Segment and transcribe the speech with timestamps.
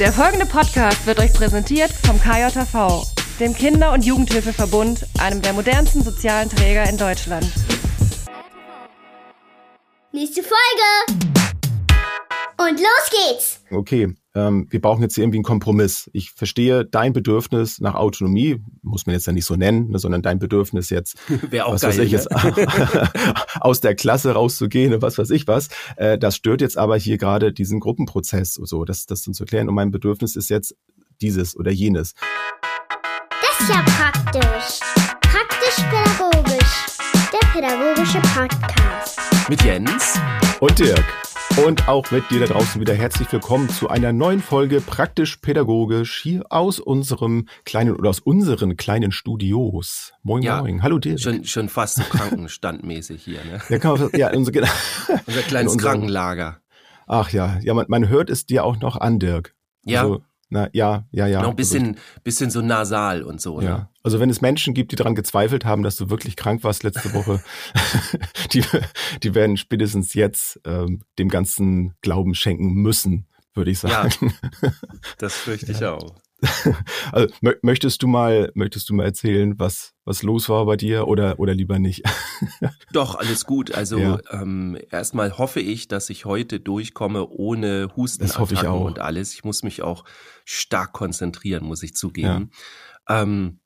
[0.00, 3.04] Der folgende Podcast wird euch präsentiert vom KJV,
[3.38, 7.44] dem Kinder- und Jugendhilfeverbund, einem der modernsten sozialen Träger in Deutschland.
[10.10, 11.20] Nächste Folge!
[12.56, 13.60] Und los geht's!
[13.70, 16.08] Okay, ähm, wir brauchen jetzt hier irgendwie einen Kompromiss.
[16.12, 20.22] Ich verstehe dein Bedürfnis nach Autonomie, muss man jetzt ja nicht so nennen, ne, sondern
[20.22, 22.18] dein Bedürfnis jetzt, was geil, weiß ich ne?
[22.18, 22.28] jetzt,
[23.60, 25.68] aus der Klasse rauszugehen und was weiß ich was.
[25.96, 29.44] Äh, das stört jetzt aber hier gerade diesen Gruppenprozess und so, das, das dann zu
[29.44, 29.68] klären.
[29.68, 30.76] Und mein Bedürfnis ist jetzt
[31.20, 32.14] dieses oder jenes.
[33.28, 34.80] Das ist ja praktisch.
[35.22, 36.86] Praktisch-pädagogisch.
[37.32, 39.18] Der pädagogische Podcast.
[39.48, 40.18] Mit Jens.
[40.60, 41.29] Und Dirk.
[41.58, 46.44] Und auch mit dir da draußen wieder herzlich willkommen zu einer neuen Folge Praktisch-Pädagogisch hier
[46.48, 50.12] aus unserem kleinen oder aus unseren kleinen Studios.
[50.22, 50.82] Moin, Ja, moin.
[50.82, 51.20] Hallo Dirk.
[51.20, 53.60] Schon, schon fast so krankenstandmäßig hier, ne?
[53.68, 54.52] Ja, kann man, ja, unser,
[55.26, 56.60] Unser kleines In unserem- Krankenlager.
[57.06, 59.54] Ach ja, ja, man, man hört es dir auch noch an, Dirk.
[59.84, 60.02] Ja.
[60.02, 61.42] Also, na, ja, ja, ja.
[61.42, 63.74] Noch ein bisschen, bisschen so nasal und so, Also, ne?
[63.74, 63.90] ja.
[64.02, 67.12] Also wenn es Menschen gibt, die daran gezweifelt haben, dass du wirklich krank warst letzte
[67.14, 67.42] Woche,
[68.52, 68.62] die,
[69.22, 73.88] die werden spätestens jetzt ähm, dem ganzen Glauben schenken müssen, würde ich Ja.
[74.10, 74.34] sagen.
[75.18, 76.14] Das fürchte ich auch.
[77.12, 81.08] Also, mö möchtest du mal, möchtest du mal erzählen, was, was los war bei dir
[81.08, 82.02] oder, oder lieber nicht?
[82.92, 83.74] Doch, alles gut.
[83.74, 84.18] Also Ja.
[84.30, 89.34] ähm, erstmal hoffe ich, dass ich heute durchkomme ohne Hustenattacken und alles.
[89.34, 90.04] Ich muss mich auch
[90.44, 92.50] stark konzentrieren, muss ich zugeben.
[93.08, 93.59] Ähm,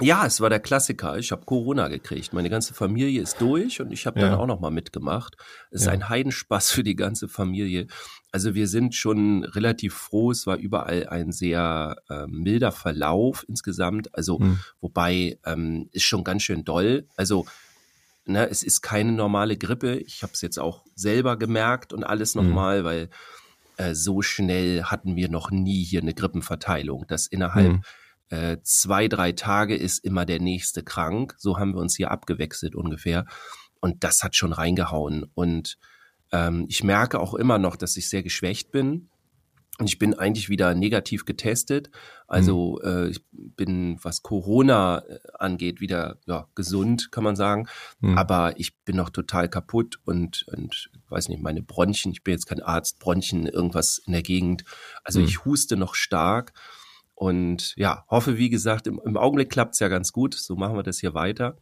[0.00, 1.18] ja, es war der Klassiker.
[1.18, 2.32] Ich habe Corona gekriegt.
[2.32, 4.38] Meine ganze Familie ist durch und ich habe dann Ja.
[4.38, 5.36] auch noch mal mitgemacht.
[5.70, 5.92] Es ist Ja.
[5.92, 7.86] ein Heidenspaß für die ganze Familie.
[8.30, 10.30] Also wir sind schon relativ froh.
[10.30, 14.14] Es war überall ein sehr ähm, milder Verlauf insgesamt.
[14.14, 14.60] Also Hm.
[14.80, 17.06] wobei ähm, ist schon ganz schön doll.
[17.16, 17.46] Also
[18.24, 19.96] ne, es ist keine normale Grippe.
[19.96, 22.42] Ich habe es jetzt auch selber gemerkt und alles Mhm.
[22.46, 23.08] nochmal, weil
[23.78, 27.04] äh, so schnell hatten wir noch nie hier eine Grippenverteilung.
[27.08, 27.82] Das innerhalb Mhm.
[28.30, 31.34] Äh, zwei, drei Tage ist immer der nächste krank.
[31.38, 33.24] So haben wir uns hier abgewechselt ungefähr.
[33.80, 35.24] Und das hat schon reingehauen.
[35.34, 35.78] Und
[36.32, 39.08] ähm, ich merke auch immer noch, dass ich sehr geschwächt bin.
[39.78, 41.88] Und ich bin eigentlich wieder negativ getestet.
[42.26, 47.68] Also äh, ich bin, was Corona äh, angeht, wieder ja, gesund, kann man sagen.
[48.00, 48.18] Hm.
[48.18, 52.46] Aber ich bin noch total kaputt und, und weiß nicht, meine Bronchien, ich bin jetzt
[52.46, 54.64] kein Arzt, Bronchien, irgendwas in der Gegend.
[55.04, 55.26] Also Hm.
[55.26, 56.52] ich huste noch stark.
[57.18, 60.34] Und ja, hoffe, wie gesagt, im, im Augenblick klappt's ja ganz gut.
[60.34, 61.56] So machen wir das hier weiter.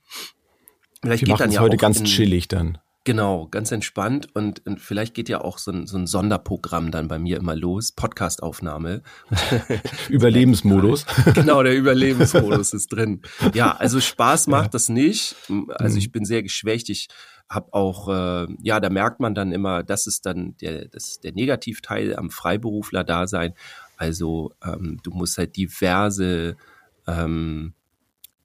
[1.00, 2.77] Vielleicht Wir geht dann ja heute ganz in, chillig dann.
[3.05, 7.09] Genau, ganz entspannt und, und vielleicht geht ja auch so ein, so ein Sonderprogramm dann
[7.09, 9.03] bei mir immer los, Podcastaufnahme.
[10.11, 11.06] Überlebensmodus.
[11.33, 13.22] genau, der Überlebensmodus ist drin.
[13.55, 15.37] Ja, also Spaß macht das nicht.
[15.71, 15.99] Also Mhm.
[15.99, 16.91] ich bin sehr geschwächt.
[16.91, 17.09] Ich
[17.49, 21.33] habe auch, äh, ja, da merkt man dann immer, das ist dann der, das, der
[21.33, 23.55] Negativteil am Freiberufler-Dasein.
[23.97, 26.57] Also ähm, du musst halt diverse
[27.07, 27.75] ähm,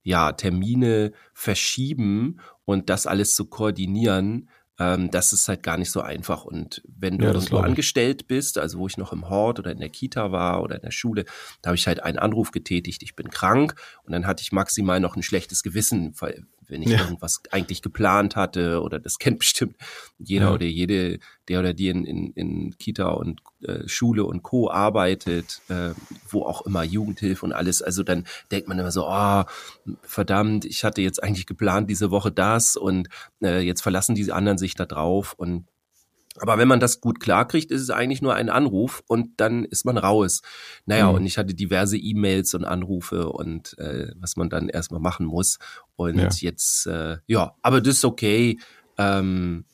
[0.04, 6.02] ja, Termine verschieben und das alles zu koordinieren, ähm, das ist halt gar nicht so
[6.02, 6.44] einfach.
[6.44, 9.80] Und wenn du Ja, irgendwo angestellt bist, also wo ich noch im Hort oder in
[9.80, 11.26] der Kita war oder in der Schule,
[11.62, 15.00] da habe ich halt einen Anruf getätigt, ich bin krank und dann hatte ich maximal
[15.00, 17.02] noch ein schlechtes Gewissen, weil wenn ich Ja.
[17.02, 19.76] irgendwas eigentlich geplant hatte oder das kennt bestimmt
[20.18, 20.54] jeder Ja.
[20.54, 24.72] oder jede, der oder die in, in, in Kita und äh, Schule und Co.
[24.72, 25.92] arbeitet, äh,
[26.28, 29.46] wo auch immer Jugendhilfe und alles, also dann denkt man immer so, ah,
[30.04, 33.10] verdammt, ich hatte jetzt eigentlich geplant diese Woche das und
[33.44, 35.66] äh, jetzt verlassen diese anderen sich da drauf und
[36.40, 39.86] aber wenn man das gut klarkriegt, ist es eigentlich nur ein Anruf und dann ist
[39.86, 40.42] man raus.
[40.86, 41.16] Naja, Mhm.
[41.16, 45.58] und ich hatte diverse E-Mails und Anrufe und äh, was man dann erstmal machen muss.
[45.96, 46.30] Und Ja.
[46.40, 48.60] jetzt, äh, ja, aber das ist okay.
[48.98, 49.66] Ähm,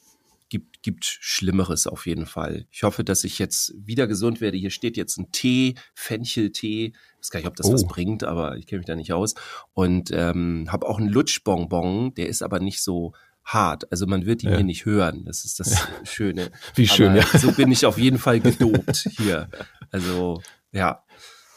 [0.49, 2.65] gibt, gibt Schlimmeres auf jeden Fall.
[2.71, 4.57] Ich hoffe, dass ich jetzt wieder gesund werde.
[4.57, 6.85] Hier steht jetzt ein Tee, Fencheltee.
[6.87, 7.73] Ich weiß gar nicht, ob das Oh.
[7.73, 9.35] was bringt, aber ich kenne mich da nicht aus.
[9.73, 13.13] Und ähm, habe auch einen Lutschbonbon, der ist aber nicht so
[13.47, 13.91] hart.
[13.91, 14.55] Also man wird ihn Ja.
[14.57, 15.23] hier nicht hören.
[15.25, 16.51] Das ist das Schöne.
[16.75, 17.39] Wie schön, aber ja.
[17.39, 19.49] So bin ich auf jeden Fall gedopt hier.
[19.91, 20.41] Also
[20.71, 21.03] ja.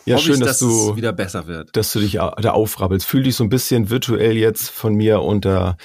[0.06, 1.76] Ja, Hoffe schön, ich, dass dass du, es wieder besser wird.
[1.76, 3.06] dass du dich da aufrabbelst.
[3.06, 5.76] Fühl dich so ein bisschen virtuell jetzt von mir unter,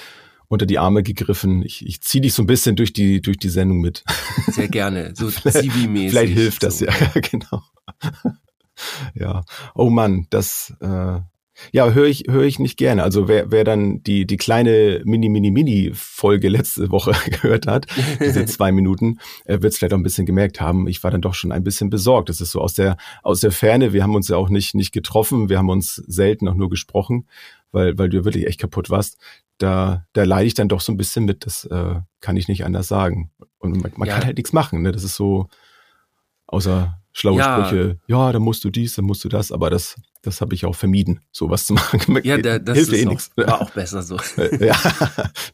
[0.48, 1.62] unter die Arme gegriffen.
[1.62, 4.04] Ich, ich zieh dich so ein bisschen durch die, durch die Sendung mit.
[4.48, 5.12] Sehr gerne.
[5.16, 6.10] So Zivi-mäßig.
[6.10, 6.86] Vielleicht hilft das so.
[6.86, 7.62] ja, genau.
[9.14, 9.44] ja.
[9.74, 11.18] Oh Mann, das äh,
[11.72, 13.02] ja höre ich höre ich nicht gerne.
[13.02, 17.86] Also wer wer dann die die kleine Mini Mini Mini Folge letzte Woche gehört hat,
[18.20, 20.86] diese zwei Minuten, äh, wird es vielleicht auch ein bisschen gemerkt haben.
[20.88, 22.28] Ich war dann doch schon ein bisschen besorgt.
[22.28, 23.92] Das ist so aus der aus der Ferne.
[23.92, 25.48] Wir haben uns ja auch nicht nicht getroffen.
[25.48, 27.26] Wir haben uns selten auch nur gesprochen,
[27.72, 29.18] weil weil du wirklich echt kaputt warst.
[29.58, 31.46] Da da leide ich dann doch so ein bisschen mit.
[31.46, 33.30] Das äh, kann ich nicht anders sagen.
[33.58, 34.14] Und man, man Ja.
[34.14, 34.82] kann halt nichts machen.
[34.82, 34.92] Ne?
[34.92, 35.48] Das ist so
[36.46, 37.64] außer schlaue Ja.
[37.66, 40.64] Sprüche, ja, dann musst du dies, dann musst du das, aber das, das habe ich
[40.64, 42.20] auch vermieden, sowas zu machen.
[42.24, 43.30] Ja, da, das Hilft ist eh auch, nichts.
[43.36, 44.18] war auch besser so.
[44.60, 44.76] Ja,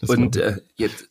[0.09, 1.09] Und äh, jetzt,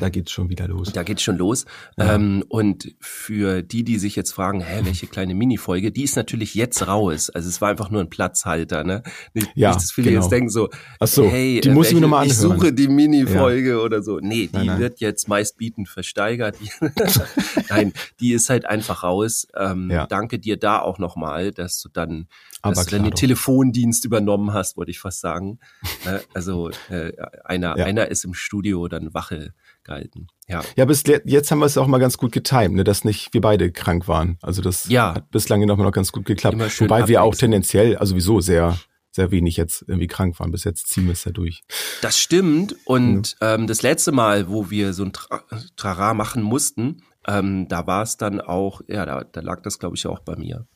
[0.00, 0.92] da geht's schon wieder los.
[0.92, 1.64] Da geht's schon los.
[1.98, 2.14] Ja.
[2.14, 6.54] Ähm, und für die, die sich jetzt fragen, hä, welche kleine Minifolge, die ist natürlich
[6.54, 7.30] jetzt raus.
[7.30, 9.02] Also es war einfach nur ein Platzhalter, ne?
[9.34, 10.22] Nicht, Ja, nicht, dass viele genau.
[10.22, 10.68] jetzt denken so,
[10.98, 12.58] Ach so, hey, die äh, muss ich mir welche- noch mal ich anhören.
[12.58, 14.18] suche die Minifolge oder so.
[14.20, 14.78] Nee, die Nein, nein.
[14.80, 16.56] wird jetzt meistbietend versteigert.
[17.68, 19.46] nein, die ist halt einfach raus.
[19.56, 20.06] Ähm, Ja.
[20.06, 22.26] Danke dir da auch nochmal, dass du dann
[22.62, 23.18] Aber dass du dann den doch.
[23.18, 25.58] Telefondienst übernommen hast, wollte ich fast sagen.
[26.04, 27.12] Äh, also äh,
[27.44, 27.84] einer, Ja.
[27.84, 29.39] einer ist im Studio dann Wache
[29.84, 30.26] gehalten.
[30.48, 30.62] Ja.
[30.76, 33.40] Ja, bis jetzt haben wir es auch mal ganz gut getimt, ne, dass nicht wir
[33.40, 34.38] beide krank waren.
[34.42, 35.14] Also das Ja.
[35.14, 36.58] hat bislang noch mal noch ganz gut geklappt.
[36.80, 38.78] Wobei wir auch tendenziell, also sowieso sehr,
[39.12, 40.50] sehr wenig jetzt irgendwie krank waren.
[40.52, 41.62] Bis jetzt ziehen wir es ja durch.
[42.02, 42.76] Das stimmt.
[42.84, 45.42] Und ähm, das letzte Mal, wo wir so ein Tra
[45.76, 49.96] Trara machen mussten, ähm, da war es dann auch, ja, da, da lag das, glaube
[49.96, 50.66] ich, auch bei mir.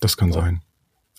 [0.00, 0.62] Das kann sein.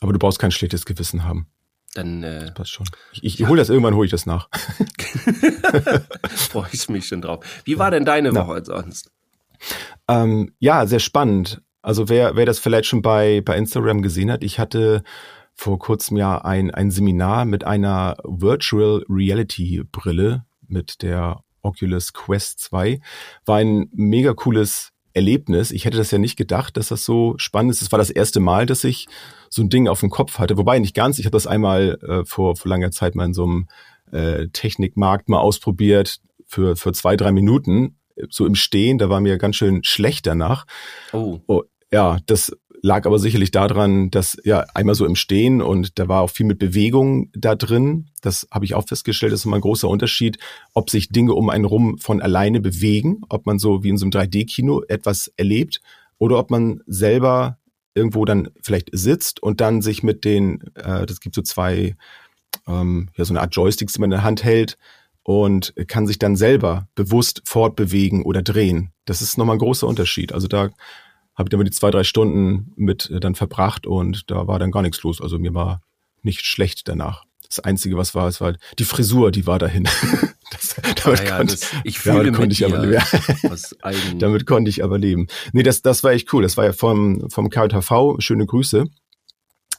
[0.02, 1.48] Aber du brauchst kein schlechtes Gewissen haben.
[1.94, 2.88] Dann äh, Passt schon.
[3.14, 4.50] Ich, ich hole das irgendwann, hole ich das nach.
[6.30, 7.46] freue ich mich schon drauf.
[7.66, 8.34] Wie war denn deine.
[8.34, 9.12] Woche sonst?
[10.08, 11.62] Ähm, ja, sehr spannend.
[11.82, 15.04] Also wer, wer das vielleicht schon bei, bei Instagram gesehen hat, ich hatte
[15.54, 22.60] vor kurzem ja ein, ein Seminar mit einer Virtual Reality Brille mit der Oculus Quest
[22.62, 23.00] 2.
[23.46, 25.72] War ein mega cooles Erlebnis.
[25.72, 27.82] Ich hätte das ja nicht gedacht, dass das so spannend ist.
[27.82, 29.08] Es war das erste Mal, dass ich
[29.54, 30.58] so ein Ding auf dem Kopf hatte.
[30.58, 31.20] Wobei nicht ganz.
[31.20, 33.68] Ich habe das einmal äh, vor, vor langer Zeit mal in so einem
[34.12, 38.00] äh, Technikmarkt mal ausprobiert für, für zwei, drei Minuten.
[38.32, 40.66] So im Stehen, da war mir ganz schön schlecht danach.
[41.12, 41.62] Oh, Oh,
[41.92, 42.52] ja, das
[42.82, 46.48] lag aber sicherlich daran, dass ja einmal so im Stehen und da war auch viel
[46.48, 48.10] mit Bewegung da drin.
[48.22, 50.40] Das habe ich auch festgestellt, das ist immer ein großer Unterschied,
[50.74, 54.06] ob sich Dinge um einen rum von alleine bewegen, ob man so wie in so
[54.06, 55.80] einem 3D-Kino etwas erlebt
[56.18, 57.60] oder ob man selber
[57.96, 61.96] irgendwo dann vielleicht sitzt und dann sich mit den, äh, das gibt so zwei,
[62.68, 64.78] ähm, ja so eine Art Joysticks, die man in der Hand hält
[65.24, 68.92] und kann sich dann selber bewusst fortbewegen oder drehen.
[69.06, 70.34] Das ist nochmal ein großer Unterschied.
[70.34, 70.70] Also da
[71.36, 74.72] habe ich dann die zwei, drei Stunden mit äh, dann verbracht und da war dann
[74.72, 75.22] gar nichts los.
[75.22, 75.82] Also mir war
[76.22, 77.26] nicht schlecht danach.
[77.48, 79.88] Das Einzige, was war, war halt die Frisur, die war dahin.
[80.82, 83.04] das, damit, Ah ja, konnte, das, ich damit konnte ich aber leben.
[84.20, 85.28] damit konnte ich aber leben.
[85.52, 86.44] Nee, das, das war echt cool.
[86.44, 88.16] Das war ja vom, vom KJV.
[88.20, 88.86] Schöne Grüße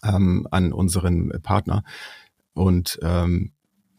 [0.05, 1.85] ähm, an unseren Partner.
[2.55, 3.53] Und ähm,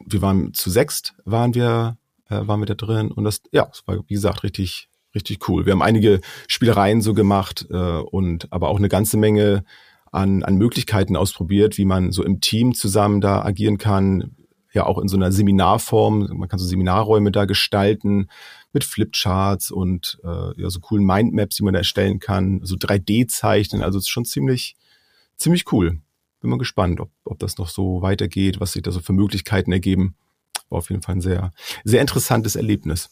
[0.05, 1.97] wir waren zu sechst, waren wir,
[2.29, 3.11] äh, waren wir da drin.
[3.11, 5.65] Und das, ja, es war, wie gesagt, richtig, richtig cool.
[5.65, 9.63] Wir haben einige Spielereien so gemacht äh, und aber auch eine ganze Menge
[10.11, 14.35] an, an Möglichkeiten ausprobiert, wie man so im Team zusammen da agieren kann.
[14.75, 16.27] Ja, auch in so einer Seminarform.
[16.33, 18.27] Man kann so Seminarräume da gestalten
[18.73, 23.27] mit Flipcharts und äh, ja, so coolen Mindmaps, die man da erstellen kann, so 3D
[23.27, 23.81] zeichnen.
[23.81, 24.75] Also es ist schon ziemlich,
[25.37, 26.01] ziemlich cool.
[26.41, 29.71] Bin mal gespannt, ob, ob das noch so weitergeht, was sich da so für Möglichkeiten
[29.71, 30.15] ergeben.
[30.69, 31.53] War auf jeden Fall ein sehr,
[31.85, 33.09] sehr interessantes Erlebnis.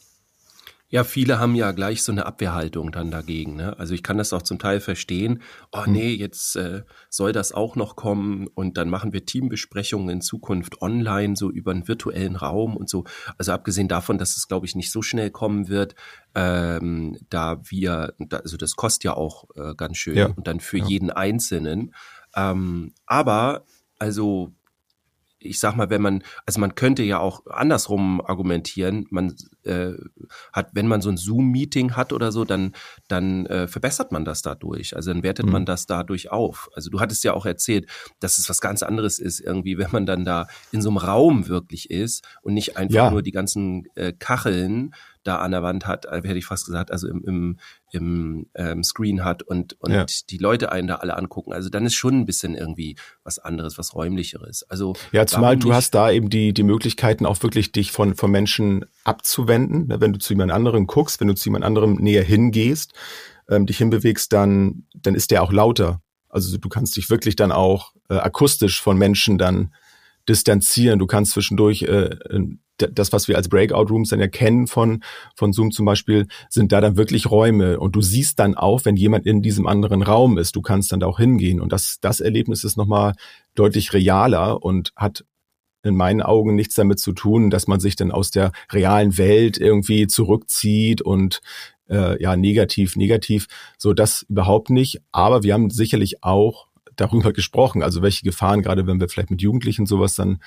[0.93, 3.55] Ja, viele haben ja gleich so eine Abwehrhaltung dann dagegen.
[3.55, 3.79] Ne?
[3.79, 5.41] Also ich kann das auch zum Teil verstehen.
[5.71, 5.91] Oh Hm.
[5.91, 10.83] nee, jetzt äh, soll das auch noch kommen und dann machen wir Teambesprechungen in Zukunft
[10.83, 13.05] online, so über einen virtuellen Raum und so.
[13.39, 15.95] Also abgesehen davon, dass es, glaube ich, nicht so schnell kommen wird,
[16.35, 20.77] ähm, da wir, also das kostet ja auch äh, ganz schön Ja, und dann für
[20.77, 20.85] ja.
[20.85, 21.95] jeden Einzelnen.
[22.35, 23.65] Ähm, aber
[23.97, 24.53] also
[25.45, 29.91] ich sag mal, wenn man, also man könnte ja auch andersrum argumentieren, man äh,
[30.51, 32.73] hat, wenn man so ein Zoom-Meeting hat oder so, dann,
[33.07, 34.95] dann äh, verbessert man das dadurch.
[34.95, 35.51] Also dann wertet Mhm.
[35.51, 36.69] man das dadurch auf.
[36.75, 37.87] Also du hattest ja auch erzählt,
[38.19, 41.47] dass es was ganz anderes ist, irgendwie, wenn man dann da in so einem Raum
[41.47, 43.11] wirklich ist und nicht einfach Ja.
[43.11, 46.91] nur die ganzen äh, Kacheln da an der Wand hat, äh, hätte ich fast gesagt,
[46.91, 47.57] also im, im,
[47.93, 50.05] im ähm, Screen hat und, und Ja.
[50.29, 51.53] die Leute einen da alle angucken.
[51.53, 54.63] Also dann ist schon ein bisschen irgendwie was anderes, was räumlicheres.
[54.69, 58.31] Also Ja, zumal du hast da eben die, die Möglichkeiten, auch wirklich dich von, von
[58.31, 59.87] Menschen abzuwenden.
[59.87, 62.93] Ne, Wenn du zu jemand anderem guckst, wenn du zu jemand anderem näher hingehst,
[63.47, 66.01] ähm, dich hinbewegst, dann, dann ist der auch lauter.
[66.29, 69.71] Also du kannst dich wirklich dann auch äh, akustisch von Menschen dann
[70.27, 70.99] distanzieren.
[70.99, 75.03] Du kannst zwischendurch äh, d- das, was wir als Breakout Rooms dann erkennen von,
[75.35, 77.79] von Zoom zum Beispiel, sind da dann wirklich Räume.
[77.79, 80.99] Und du siehst dann auch, wenn jemand in diesem anderen Raum ist, du kannst dann
[80.99, 81.59] da auch hingehen.
[81.59, 83.13] Und das, das Erlebnis ist nochmal
[83.55, 85.23] deutlich realer und hat
[85.83, 89.57] in meinen Augen nichts damit zu tun, dass man sich dann aus der realen Welt
[89.57, 91.41] irgendwie zurückzieht und
[91.89, 93.47] äh, ja, negativ, negativ.
[93.77, 95.01] So das überhaupt nicht.
[95.11, 99.41] Aber wir haben sicherlich auch darüber gesprochen, also welche Gefahren, gerade wenn wir vielleicht mit
[99.41, 100.39] Jugendlichen sowas dann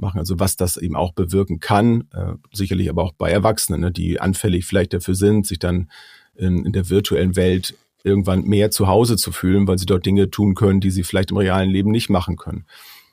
[0.00, 3.92] machen, also was das eben auch bewirken kann, äh, sicherlich aber auch bei Erwachsenen, ne,
[3.92, 5.90] die anfällig vielleicht dafür sind, sich dann
[6.34, 10.30] in, in der virtuellen Welt irgendwann mehr zu Hause zu fühlen, weil sie dort Dinge
[10.30, 12.64] tun können, die sie vielleicht im realen Leben nicht machen können.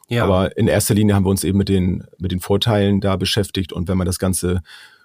[0.10, 0.24] Ja.
[0.24, 3.74] Aber in erster Linie haben wir uns eben mit den, mit den Vorteilen da beschäftigt.
[3.74, 4.62] Und wenn man das Ganze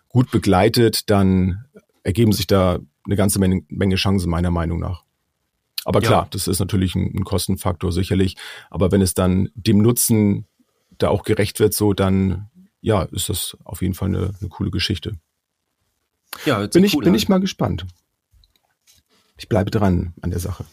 [0.09, 1.65] gut begleitet, dann
[2.05, 5.03] ergeben sich da eine ganze Menge, Menge Chancen meiner Meinung nach.
[5.85, 6.29] Aber klar, ja.
[6.31, 8.37] das ist natürlich ein, ein, Kostenfaktor sicherlich.
[8.71, 10.47] Aber wenn es dann dem Nutzen
[11.03, 12.51] da auch gerecht wird, so dann
[12.83, 15.15] ja, ist das auf jeden Fall eine, eine coole Geschichte.
[16.45, 17.17] Ja, bin ich cool bin an.
[17.17, 17.87] ich mal gespannt.
[19.37, 20.65] Ich bleibe dran an der Sache.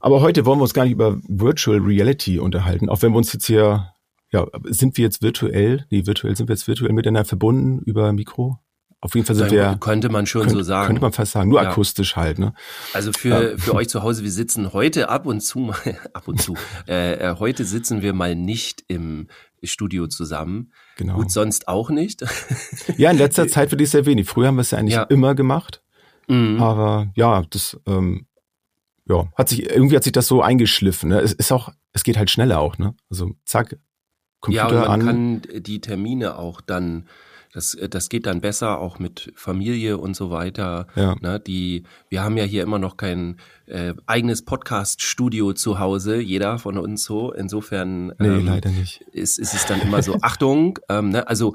[0.00, 3.32] Aber heute wollen wir uns gar nicht über Virtual Reality unterhalten, auch wenn wir uns
[3.32, 3.92] jetzt hier,
[4.32, 8.58] ja, sind wir jetzt virtuell, nee, virtuell sind wir jetzt virtuell miteinander verbunden über Mikro?
[9.04, 9.76] Auf jeden Fall sind wir.
[9.80, 10.86] Könnte man schon könnte, so sagen.
[10.86, 11.70] Könnte man fast sagen, nur ja.
[11.70, 12.38] akustisch halt.
[12.38, 12.54] Ne?
[12.92, 15.76] Also für, für euch zu Hause, wir sitzen heute ab und zu mal,
[16.12, 16.54] ab und zu,
[16.86, 19.26] äh, äh, heute sitzen wir mal nicht im
[19.64, 20.72] Studio zusammen.
[20.96, 21.16] Genau.
[21.16, 22.24] Gut, sonst auch nicht.
[22.96, 24.28] ja, in letzter Zeit würde ich sehr wenig.
[24.28, 25.02] Früher haben wir es ja eigentlich ja.
[25.02, 25.82] immer gemacht.
[26.28, 26.62] Mhm.
[26.62, 28.26] Aber ja, das ähm,
[29.08, 31.08] ja, hat sich, irgendwie hat sich das so eingeschliffen.
[31.08, 31.18] Ne?
[31.18, 32.94] Es ist auch, es geht halt schneller auch, ne?
[33.10, 33.78] Also zack,
[34.38, 35.42] Computer ja, und man an.
[35.42, 37.08] kann die Termine auch dann
[37.52, 40.86] das, das geht dann besser auch mit Familie und so weiter.
[40.96, 41.16] Ja.
[41.20, 46.58] Ne, die, wir haben ja hier immer noch kein äh, eigenes Podcast-Studio zu Hause, jeder
[46.58, 47.30] von uns so.
[47.32, 49.02] Insofern nee, ähm, leider nicht.
[49.12, 51.54] Ist, ist es dann immer so, Achtung, ähm, ne, also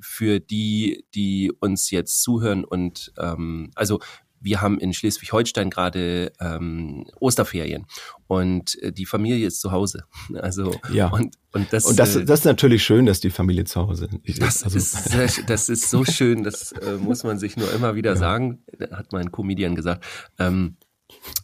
[0.00, 4.00] für die, die uns jetzt zuhören und ähm, also
[4.46, 7.86] wir haben in Schleswig-Holstein gerade ähm, Osterferien
[8.28, 10.04] und äh, die Familie ist zu Hause.
[10.36, 11.08] Also ja.
[11.08, 14.08] und und das und das, äh, das ist natürlich schön, dass die Familie zu Hause
[14.22, 14.40] ist.
[14.40, 14.76] Das, also.
[14.76, 18.16] ist, das ist so schön, das äh, muss man sich nur immer wieder ja.
[18.16, 18.62] sagen,
[18.92, 20.04] hat mein Comedian gesagt.
[20.38, 20.76] Ähm,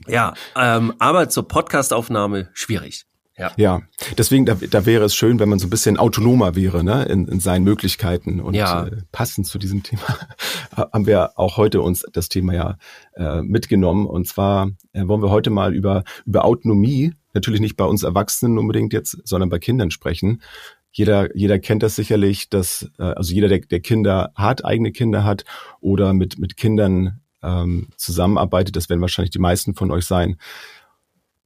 [0.06, 3.06] ja, ähm, aber zur Podcastaufnahme schwierig.
[3.38, 3.50] Ja.
[3.56, 3.82] ja,
[4.18, 7.26] deswegen, da, da wäre es schön, wenn man so ein bisschen autonomer wäre ne, in,
[7.28, 8.40] in seinen Möglichkeiten.
[8.40, 8.86] Und ja.
[8.86, 10.02] äh, passend zu diesem Thema
[10.76, 12.78] haben wir auch heute uns das Thema ja
[13.14, 14.06] äh, mitgenommen.
[14.06, 18.58] Und zwar äh, wollen wir heute mal über, über Autonomie, natürlich nicht bei uns Erwachsenen
[18.58, 20.42] unbedingt jetzt, sondern bei Kindern sprechen.
[20.90, 25.24] Jeder, jeder kennt das sicherlich, dass, äh, also jeder, der, der Kinder hat, eigene Kinder
[25.24, 25.46] hat
[25.80, 30.36] oder mit, mit Kindern ähm, zusammenarbeitet, das werden wahrscheinlich die meisten von euch sein.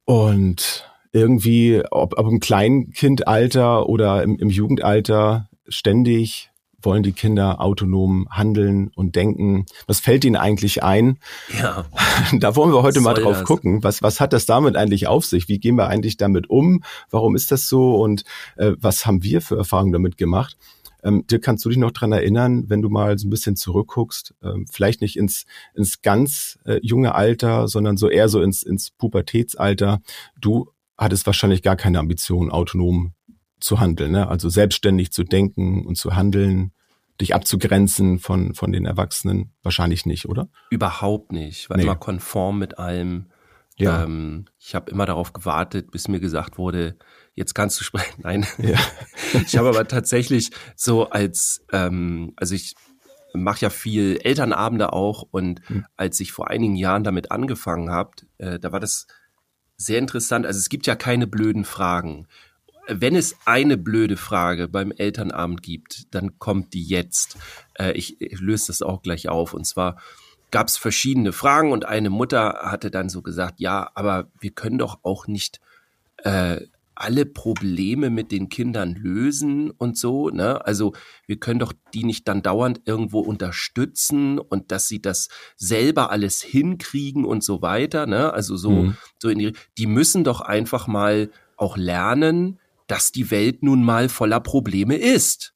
[0.03, 0.85] Und
[1.17, 6.49] irgendwie, ob, ob im Kleinkindalter oder im, im Jugendalter, ständig
[6.81, 9.65] wollen die Kinder autonom handeln und denken.
[9.87, 11.17] Was fällt ihnen eigentlich ein?
[11.59, 11.85] Ja.
[12.39, 13.43] Da wollen wir heute mal drauf das?
[13.45, 13.83] gucken.
[13.83, 15.47] Was, was hat das damit eigentlich auf sich?
[15.47, 16.83] Wie gehen wir eigentlich damit um?
[17.09, 17.95] Warum ist das so?
[17.95, 18.23] Und
[18.57, 20.57] äh, was haben wir für Erfahrungen damit gemacht?
[21.03, 24.33] Ähm, dir kannst du dich noch dran erinnern, wenn du mal so ein bisschen zurückguckst,
[24.43, 25.45] ähm, vielleicht nicht ins,
[25.75, 30.01] ins ganz äh, junge Alter, sondern so eher so ins, ins Pubertätsalter.
[30.41, 33.13] Du hat es wahrscheinlich gar keine Ambition, autonom
[33.59, 34.27] zu handeln, ne?
[34.27, 36.71] also selbstständig zu denken und zu handeln,
[37.19, 40.49] dich abzugrenzen von, von den Erwachsenen, wahrscheinlich nicht, oder?
[40.69, 41.83] Überhaupt nicht, war nee.
[41.83, 43.31] immer konform mit allem.
[43.75, 44.03] Ja.
[44.03, 46.97] Ähm, ich habe immer darauf gewartet, bis mir gesagt wurde,
[47.33, 48.21] jetzt kannst du sprechen.
[48.23, 48.45] Nein.
[48.57, 48.79] Ja.
[49.33, 52.75] ich habe aber tatsächlich so als, ähm, also ich
[53.33, 55.85] mache ja viel Elternabende auch und hm.
[55.95, 59.05] als ich vor einigen Jahren damit angefangen habe, äh, da war das
[59.77, 60.45] sehr interessant.
[60.45, 62.27] Also es gibt ja keine blöden Fragen.
[62.87, 67.37] Wenn es eine blöde Frage beim Elternabend gibt, dann kommt die jetzt.
[67.75, 69.53] Äh, ich, ich löse das auch gleich auf.
[69.53, 69.97] Und zwar
[70.51, 74.77] gab es verschiedene Fragen und eine Mutter hatte dann so gesagt, ja, aber wir können
[74.77, 75.59] doch auch nicht
[76.23, 76.61] äh,
[77.01, 80.29] alle Probleme mit den Kindern lösen und so.
[80.29, 80.65] Ne?
[80.65, 80.93] Also
[81.25, 86.41] wir können doch die nicht dann dauernd irgendwo unterstützen und dass sie das selber alles
[86.41, 88.05] hinkriegen und so weiter.
[88.05, 88.33] Ne?
[88.33, 88.97] Also so, mhm.
[89.19, 94.09] so in die, die müssen doch einfach mal auch lernen, dass die Welt nun mal
[94.09, 95.53] voller Probleme ist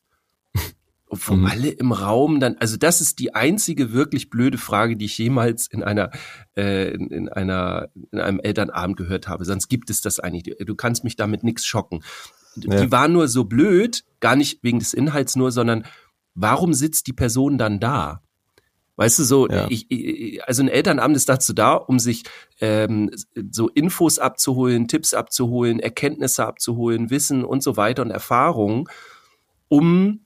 [1.12, 1.46] wo mhm.
[1.46, 5.68] alle im Raum dann, also das ist die einzige wirklich blöde Frage, die ich jemals
[5.68, 6.10] in einer,
[6.56, 9.44] äh, in, in einer, in einem Elternabend gehört habe.
[9.44, 10.56] Sonst gibt es das eigentlich.
[10.65, 12.01] Du kannst mich damit nichts schocken.
[12.56, 12.82] Ja.
[12.82, 15.84] Die war nur so blöd, gar nicht wegen des Inhalts nur, sondern
[16.34, 18.22] warum sitzt die Person dann da?
[18.96, 19.68] Weißt du, so, ja.
[19.70, 22.24] ich, ich, also ein Elternabend ist dazu da, um sich
[22.60, 23.10] ähm,
[23.50, 28.88] so Infos abzuholen, Tipps abzuholen, Erkenntnisse abzuholen, Wissen und so weiter und Erfahrungen,
[29.70, 30.22] um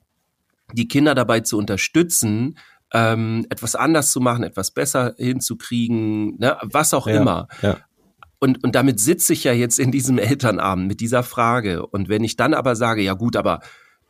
[0.72, 2.58] die Kinder dabei zu unterstützen,
[2.92, 7.48] ähm, etwas anders zu machen, etwas besser hinzukriegen, ne, was auch ja, immer.
[7.62, 7.78] Ja.
[8.38, 11.86] Und, und damit sitze ich ja jetzt in diesem Elternabend mit dieser Frage.
[11.86, 13.60] Und wenn ich dann aber sage, ja gut, aber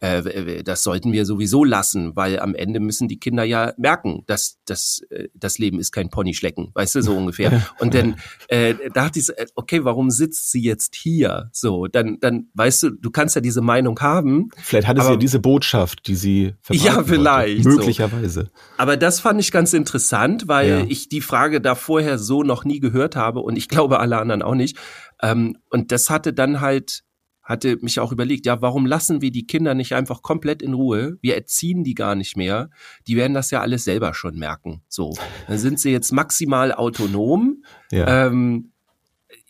[0.01, 4.59] äh, das sollten wir sowieso lassen, weil am Ende müssen die Kinder ja merken, dass,
[4.67, 7.67] dass äh, das Leben ist kein Ponyschlecken, weißt du, so ungefähr.
[7.79, 8.17] Und dann
[8.49, 11.49] äh, dachte ich, äh, okay, warum sitzt sie jetzt hier?
[11.53, 14.51] So, dann, dann, weißt du, du kannst ja diese Meinung haben.
[14.57, 17.65] Vielleicht hatte sie ja diese Botschaft, die sie Ja, vielleicht.
[17.65, 17.79] Wollte.
[17.79, 18.43] Möglicherweise.
[18.43, 18.61] So.
[18.77, 20.85] Aber das fand ich ganz interessant, weil ja.
[20.89, 24.43] ich die Frage da vorher so noch nie gehört habe und ich glaube alle anderen
[24.43, 24.77] auch nicht.
[25.23, 27.06] Ähm, und das hatte dann halt
[27.47, 31.17] hatte mich auch überlegt, ja, warum lassen wir die Kinder nicht einfach komplett in Ruhe?
[31.23, 32.71] Wir erziehen die gar nicht mehr.
[33.07, 34.83] Die werden das ja alles selber schon merken.
[34.89, 37.63] So, dann sind sie jetzt maximal autonom.
[37.93, 38.27] Ja.
[38.27, 38.73] Ähm,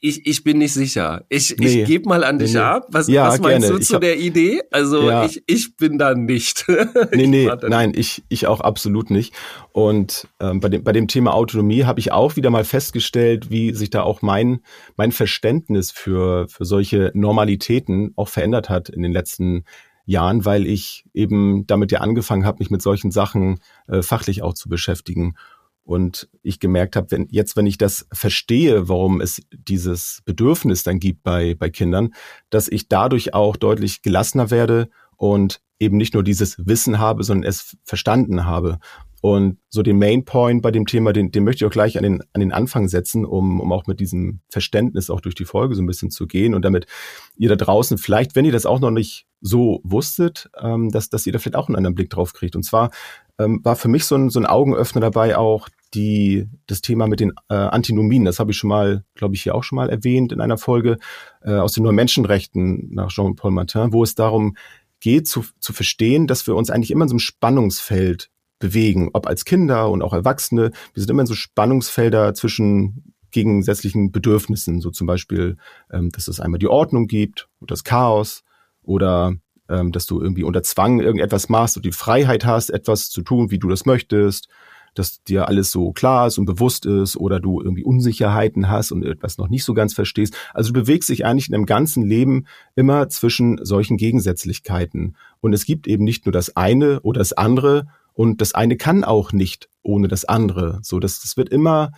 [0.08, 1.24] ich, ich bin nicht sicher.
[1.28, 1.82] Ich, nee.
[1.82, 2.86] ich gebe mal an dich nee, ab.
[2.90, 3.78] Was, ja, was meinst gerne.
[3.80, 4.62] du zu hab, der Idee?
[4.70, 5.24] Also ja.
[5.24, 6.64] ich, ich bin da nicht.
[7.12, 9.34] nee, nee, nein, ich, ich auch absolut nicht.
[9.72, 13.72] Und ähm, bei, dem, bei dem Thema Autonomie habe ich auch wieder mal festgestellt, wie
[13.72, 14.60] sich da auch mein,
[14.96, 19.64] mein Verständnis für, für solche Normalitäten auch verändert hat in den letzten
[20.04, 23.58] Jahren, weil ich eben damit ja angefangen habe, mich mit solchen Sachen
[23.88, 25.34] äh, fachlich auch zu beschäftigen.
[25.86, 30.98] Und ich gemerkt habe, wenn jetzt, wenn ich das verstehe, warum es dieses Bedürfnis dann
[30.98, 32.12] gibt bei, bei Kindern,
[32.50, 37.48] dass ich dadurch auch deutlich gelassener werde und eben nicht nur dieses Wissen habe, sondern
[37.48, 38.78] es verstanden habe.
[39.20, 42.02] Und so den Main Point bei dem Thema, den, den möchte ich auch gleich an
[42.02, 45.74] den, an den Anfang setzen, um, um auch mit diesem Verständnis auch durch die Folge
[45.74, 46.86] so ein bisschen zu gehen und damit
[47.36, 51.26] ihr da draußen vielleicht, wenn ihr das auch noch nicht so wusstet, ähm, dass, dass
[51.26, 52.56] ihr da vielleicht auch einen anderen Blick drauf kriegt.
[52.56, 52.90] Und zwar
[53.38, 57.20] ähm, war für mich so ein, so ein Augenöffner dabei auch die, das Thema mit
[57.20, 58.24] den äh, Antinomien.
[58.24, 60.98] Das habe ich schon mal, glaube ich, hier auch schon mal erwähnt in einer Folge
[61.42, 64.56] äh, aus den neuen Menschenrechten nach Jean-Paul Martin, wo es darum
[65.00, 69.26] geht zu, zu verstehen, dass wir uns eigentlich immer in so einem Spannungsfeld bewegen, ob
[69.26, 70.70] als Kinder und auch Erwachsene.
[70.94, 75.58] Wir sind immer in so Spannungsfelder zwischen gegensätzlichen Bedürfnissen, so zum Beispiel,
[75.92, 78.44] ähm, dass es einmal die Ordnung gibt und das Chaos
[78.82, 79.34] oder
[79.68, 83.50] ähm, dass du irgendwie unter Zwang irgendetwas machst und die Freiheit hast, etwas zu tun,
[83.50, 84.48] wie du das möchtest,
[84.98, 89.04] dass dir alles so klar ist und bewusst ist oder du irgendwie Unsicherheiten hast und
[89.04, 90.36] etwas noch nicht so ganz verstehst.
[90.54, 95.16] Also du bewegst dich eigentlich in deinem ganzen Leben immer zwischen solchen Gegensätzlichkeiten.
[95.40, 99.04] Und es gibt eben nicht nur das eine oder das andere und das eine kann
[99.04, 100.78] auch nicht ohne das andere.
[100.82, 101.92] So, das, das wird immer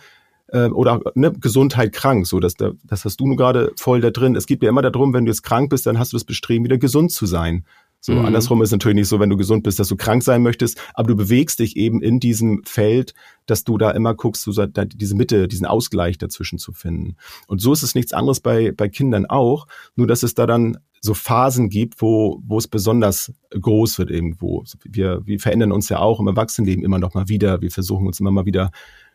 [0.51, 4.11] äh, oder ne, Gesundheit krank, so dass da, das hast du nur gerade voll da
[4.11, 4.35] drin.
[4.35, 6.65] Es geht ja immer darum, wenn du jetzt krank bist, dann hast du das Bestreben,
[6.65, 7.65] wieder gesund zu sein.
[8.01, 8.25] So, mhm.
[8.25, 11.09] andersrum ist natürlich nicht so, wenn du gesund bist, dass du krank sein möchtest, aber
[11.09, 13.13] du bewegst dich eben in diesem Feld,
[13.45, 17.15] dass du da immer guckst, so diese Mitte, diesen Ausgleich dazwischen zu finden.
[17.47, 20.77] Und so ist es nichts anderes bei, bei Kindern auch, nur dass es da dann
[21.01, 24.63] so Phasen gibt, wo, wo es besonders groß wird irgendwo.
[24.83, 27.61] Wir, wir verändern uns ja auch im Erwachsenenleben immer noch mal wieder.
[27.61, 28.71] Wir versuchen uns immer mal wieder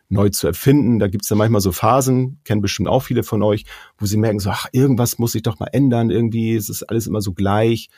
[0.09, 0.99] neu zu erfinden.
[0.99, 3.65] Da gibt's ja manchmal so Phasen, kennen bestimmt auch viele von euch,
[3.97, 7.07] wo sie merken so, ach, irgendwas muss ich doch mal ändern, irgendwie ist es alles
[7.07, 7.89] immer so gleich.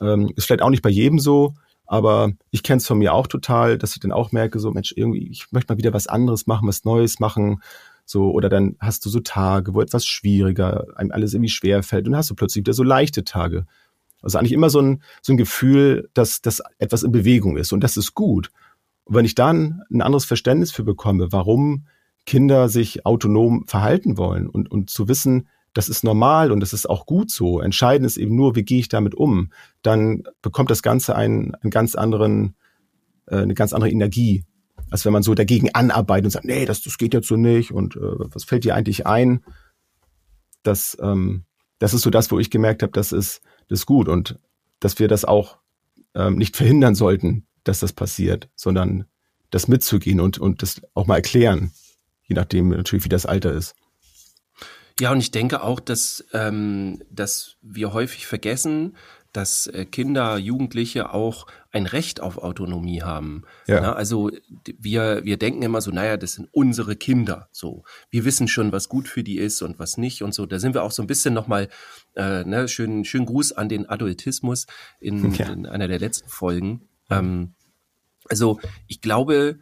[0.00, 1.54] Ähm, ist vielleicht auch nicht bei jedem so,
[1.86, 4.94] aber ich kenne es von mir auch total, dass ich dann auch merke, so, Mensch,
[4.96, 7.62] irgendwie, ich möchte mal wieder was anderes machen, was Neues machen.
[8.04, 12.06] So, oder dann hast du so Tage, wo etwas schwieriger, einem alles irgendwie schwer fällt
[12.06, 13.66] und dann hast du plötzlich wieder so leichte Tage.
[14.22, 17.82] Also eigentlich immer so ein, so ein Gefühl, dass, dass etwas in Bewegung ist und
[17.82, 18.50] das ist gut.
[19.04, 21.86] Und wenn ich dann ein anderes Verständnis für bekomme, warum
[22.24, 26.88] Kinder sich autonom verhalten wollen und, und zu wissen, das ist normal und das ist
[26.88, 27.60] auch gut so.
[27.60, 29.52] Entscheidend ist eben nur, wie gehe ich damit um.
[29.82, 32.54] Dann bekommt das Ganze einen, einen ganz anderen,
[33.26, 34.44] äh, eine ganz andere Energie,
[34.90, 37.72] als wenn man so dagegen anarbeitet und sagt, nee, das, das geht jetzt so nicht
[37.72, 39.42] und äh, was fällt dir eigentlich ein?
[40.62, 41.44] Das, ähm,
[41.78, 44.38] das ist so das, wo ich gemerkt habe, das ist, das ist gut und
[44.80, 45.58] dass wir das auch
[46.14, 49.06] ähm, nicht verhindern sollten, dass das passiert, sondern
[49.50, 51.72] das mitzugehen und, und das auch mal erklären,
[52.24, 53.74] je nachdem natürlich, wie das Alter ist.
[55.02, 58.96] Ja, und ich denke auch, dass, ähm, dass wir häufig vergessen,
[59.32, 63.42] dass äh, Kinder, Jugendliche auch ein Recht auf Autonomie haben.
[63.66, 63.80] Ja.
[63.80, 64.30] Na, also
[64.78, 67.48] wir, wir denken immer so, naja, das sind unsere Kinder.
[67.50, 70.46] So, wir wissen schon, was gut für die ist und was nicht und so.
[70.46, 71.68] Da sind wir auch so ein bisschen nochmal,
[72.14, 74.68] äh, ne, schön, schön Gruß an den Adultismus
[75.00, 75.48] in, ja.
[75.48, 76.88] in einer der letzten Folgen.
[77.10, 77.54] Ähm,
[78.28, 79.58] also ich glaube,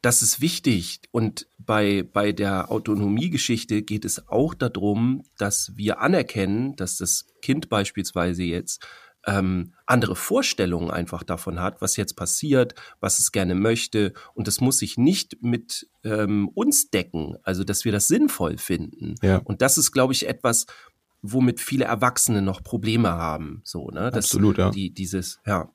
[0.00, 1.00] das ist wichtig.
[1.10, 7.68] Und bei, bei der Autonomiegeschichte geht es auch darum, dass wir anerkennen, dass das Kind
[7.68, 8.86] beispielsweise jetzt
[9.26, 14.12] ähm, andere Vorstellungen einfach davon hat, was jetzt passiert, was es gerne möchte.
[14.34, 19.16] Und das muss sich nicht mit ähm, uns decken, also dass wir das sinnvoll finden.
[19.22, 19.38] Ja.
[19.38, 20.66] Und das ist, glaube ich, etwas,
[21.20, 23.60] womit viele Erwachsene noch Probleme haben.
[23.64, 24.10] So, ne?
[24.10, 24.70] Das, Absolut, ja.
[24.70, 25.68] Die, dieses, ja.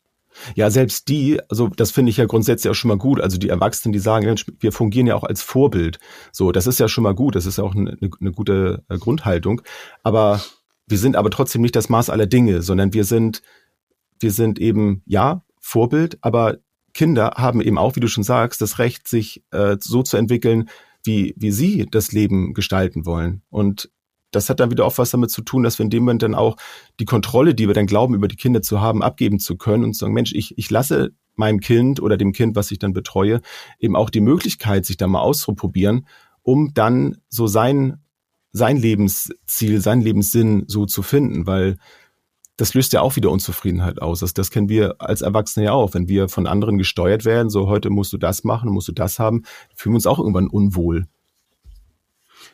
[0.56, 3.22] Ja, selbst die, also das finde ich ja grundsätzlich auch schon mal gut.
[3.22, 6.00] Also die Erwachsenen, die sagen, wir fungieren ja auch als Vorbild.
[6.32, 7.36] So, das ist ja schon mal gut.
[7.36, 9.62] Das ist ja auch eine, eine gute äh, Grundhaltung.
[10.04, 10.42] Aber
[10.88, 13.42] wir sind aber trotzdem nicht das Maß aller Dinge, sondern wir sind
[14.24, 16.58] wir sind eben, ja, Vorbild, aber
[16.94, 20.70] Kinder haben eben auch, wie du schon sagst, das Recht, sich äh, so zu entwickeln,
[21.04, 23.44] wie, wie sie das Leben gestalten wollen.
[23.50, 23.92] Und
[24.36, 26.36] das hat dann wieder auch was damit zu tun, dass wir in dem Moment dann
[26.36, 26.58] auch
[27.00, 29.94] die Kontrolle, die wir dann glauben, über die Kinder zu haben, abgeben zu können und
[29.94, 33.42] zu sagen, Mensch, ich, ich lasse meinem Kind oder dem Kind, was ich dann betreue,
[33.80, 36.08] eben auch die Möglichkeit, sich da mal auszuprobieren,
[36.42, 38.04] um dann so sein,
[38.52, 41.78] sein Lebensziel, sein Lebenssinn so zu finden, weil
[42.56, 44.20] das löst ja auch wieder Unzufriedenheit aus.
[44.20, 45.96] Das, das kennen wir als Erwachsene ja auch.
[45.96, 49.18] Wenn wir von anderen gesteuert werden, so heute musst du das machen, musst du das
[49.18, 49.44] haben,
[49.76, 51.08] fühlen wir uns auch irgendwann unwohl.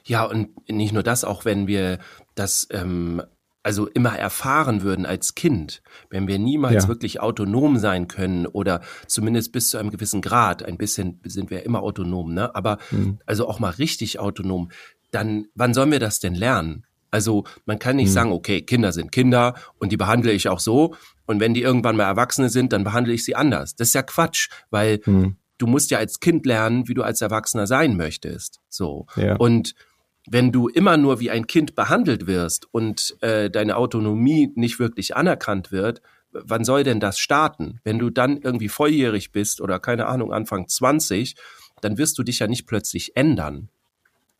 [0.06, 2.00] Ja, und nicht nur das, auch wenn wir
[2.36, 3.22] das ähm,
[3.62, 6.88] also immer erfahren würden als Kind, wenn wir niemals ja.
[6.88, 11.64] wirklich autonom sein können oder zumindest bis zu einem gewissen Grad, ein bisschen sind wir
[11.66, 12.56] immer autonom, ne?
[12.56, 13.20] Aber mhm.
[13.26, 14.72] also auch mal richtig autonom,
[15.12, 16.86] dann wann sollen wir das denn lernen?
[17.12, 18.14] Also man kann nicht mhm.
[18.14, 21.96] sagen, okay, Kinder sind Kinder und die behandle ich auch so und wenn die irgendwann
[21.96, 23.76] mal Erwachsene sind, dann behandle ich sie anders.
[23.76, 25.36] Das ist ja Quatsch, weil mhm.
[25.58, 28.62] du musst ja als Kind lernen, wie du als Erwachsener sein möchtest.
[28.70, 29.06] So.
[29.16, 29.36] Ja.
[29.36, 29.76] Und
[30.32, 35.15] wenn du immer nur wie ein Kind behandelt wirst und äh, deine Autonomie nicht wirklich
[35.15, 37.80] anerkannt wird, wann soll denn das starten?
[37.84, 41.36] Wenn du dann irgendwie volljährig bist oder keine Ahnung, Anfang 20,
[41.82, 43.70] dann wirst du dich ja nicht plötzlich ändern.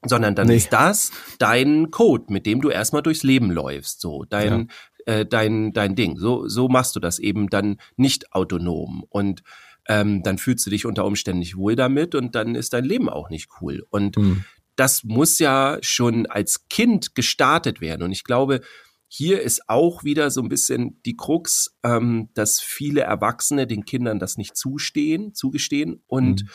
[0.06, 0.58] Sondern dann nee.
[0.58, 4.69] ist das dein Code, mit dem du erstmal durchs Leben läufst, so dein,
[5.08, 5.13] ja.
[5.13, 6.17] äh, dein, dein Ding.
[6.17, 9.04] So, so machst du das eben dann nicht autonom.
[9.10, 9.43] Und
[9.89, 13.10] ähm, dann fühlst du dich unter Umständen nicht wohl damit und dann ist dein Leben
[13.10, 13.86] auch nicht cool.
[13.89, 14.45] Und mhm
[14.80, 18.04] das muss ja schon als Kind gestartet werden.
[18.04, 18.62] Und ich glaube,
[19.10, 24.20] hier ist auch wieder so ein bisschen die Krux, ähm, dass viele Erwachsene den Kindern
[24.20, 26.50] das nicht zustehen, zugestehen und mhm.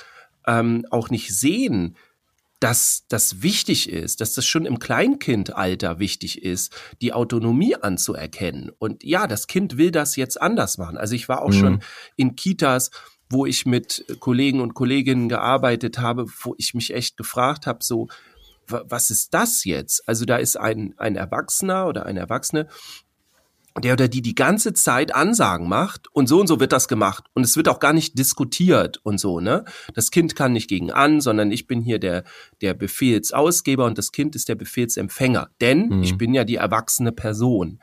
[0.47, 1.97] ähm, auch nicht sehen,
[2.61, 8.71] dass das wichtig ist, dass das schon im Kleinkindalter wichtig ist, die Autonomie anzuerkennen.
[8.79, 10.97] Und ja, das Kind will das jetzt anders machen.
[10.97, 11.59] Also ich war auch mhm.
[11.59, 11.83] schon
[12.17, 12.91] in Kitas,
[13.31, 18.09] wo ich mit Kollegen und Kolleginnen gearbeitet habe, wo ich mich echt gefragt habe, so,
[18.67, 20.09] was ist das jetzt?
[20.09, 22.69] Also da ist ein, ein Erwachsener oder eine Erwachsene,
[23.83, 27.25] der oder die die ganze Zeit Ansagen macht und so und so wird das gemacht
[27.35, 29.65] und es wird auch gar nicht diskutiert und so, ne?
[29.95, 32.23] Das Kind kann nicht gegen an, sondern ich bin hier der,
[32.61, 36.03] der Befehlsausgeber und das Kind ist der Befehlsempfänger, denn mhm.
[36.05, 37.81] ich bin ja die erwachsene Person.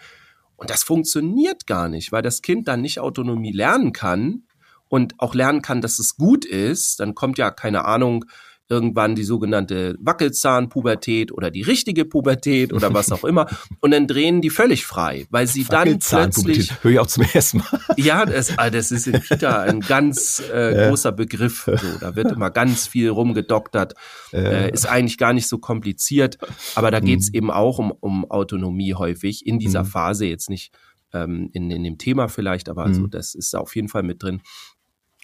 [0.55, 4.43] Und das funktioniert gar nicht, weil das Kind dann nicht Autonomie lernen kann,
[4.91, 8.25] und auch lernen kann, dass es gut ist, dann kommt ja keine Ahnung,
[8.67, 13.47] irgendwann die sogenannte Wackelzahnpubertät oder die richtige Pubertät oder was auch immer.
[13.81, 16.71] Und dann drehen die völlig frei, weil sie dann plötzlich.
[16.81, 17.81] Höre ich auch zum ersten Mal.
[17.97, 20.89] Ja, das, ah, das ist in Kita ein ganz äh, ja.
[20.89, 21.65] großer Begriff.
[21.65, 23.93] So, da wird immer ganz viel rumgedoktert.
[24.31, 24.39] Ja.
[24.39, 26.37] Äh, ist eigentlich gar nicht so kompliziert,
[26.75, 27.35] aber da geht's mhm.
[27.35, 29.87] eben auch um, um Autonomie häufig in dieser mhm.
[29.87, 30.71] Phase, jetzt nicht
[31.13, 32.87] ähm, in, in dem Thema vielleicht, aber mhm.
[32.87, 34.41] also das ist auf jeden Fall mit drin.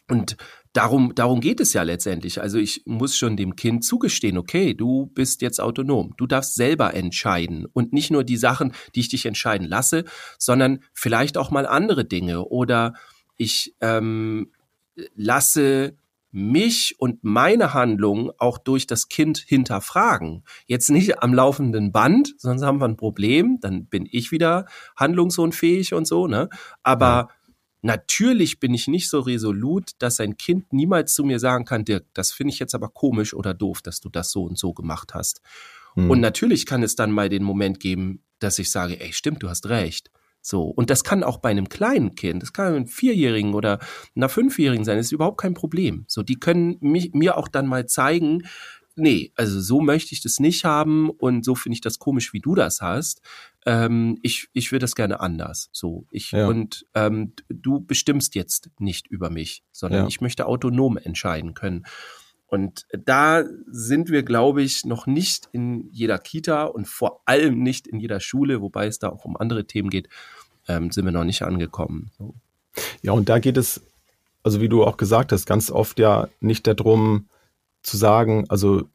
[0.10, 0.38] Und
[0.74, 2.41] darum, darum geht es ja letztendlich.
[2.41, 6.13] Also ich muss schon dem Kind zugestehen, okay, du bist jetzt autonom.
[6.17, 10.06] Du darfst selber entscheiden und nicht nur die Sachen, die ich dich entscheiden lasse,
[10.38, 12.93] sondern vielleicht auch mal andere Dinge oder
[13.38, 14.52] ich ähm,
[15.15, 15.96] lasse
[16.32, 20.43] mich und meine Handlung auch durch das Kind hinterfragen.
[20.65, 24.65] Jetzt nicht am laufenden Band, sonst haben wir ein Problem, dann bin ich wieder
[24.96, 26.50] handlungsunfähig und so, ne?
[26.84, 27.30] Aber ja.
[27.88, 32.06] Natürlich bin ich nicht so resolut, dass ein Kind niemals zu mir sagen kann, Dirk,
[32.13, 35.13] das finde ich jetzt aber komisch oder doof, dass du das so und so gemacht
[35.13, 35.39] hast.
[35.95, 36.12] Mhm.
[36.12, 39.47] Und natürlich kann es dann mal den Moment geben, dass ich sage, ey, stimmt, du
[39.47, 40.12] hast recht.
[40.41, 40.63] So.
[40.63, 43.80] Und das kann auch bei einem kleinen Kind, das kann einem Vierjährigen oder
[44.17, 46.04] einer Fünfjährigen sein, das ist überhaupt kein Problem.
[46.10, 48.43] So, die können mich, mir auch dann mal zeigen,
[48.97, 52.41] nee, also so möchte ich das nicht haben und so finde ich das komisch, wie
[52.41, 53.21] du das hast.
[53.68, 55.70] Ähm, ich ich würde das gerne anders.
[55.74, 56.48] So ich ja.
[56.48, 60.08] und ähm, du bestimmst jetzt nicht über mich, sondern ja.
[60.08, 61.86] ich möchte autonom entscheiden können.
[62.48, 67.88] Und da sind wir, glaube ich, noch nicht in jeder Kita und vor allem nicht
[67.88, 70.08] in jeder Schule, wobei es da auch um andere Themen geht,
[70.70, 72.10] ähm, sind wir noch nicht angekommen.
[72.18, 72.36] So.
[73.02, 73.82] Ja, und da geht es,
[74.44, 77.28] also wie du auch gesagt hast, ganz oft ja nicht darum,
[77.84, 78.88] zu sagen, also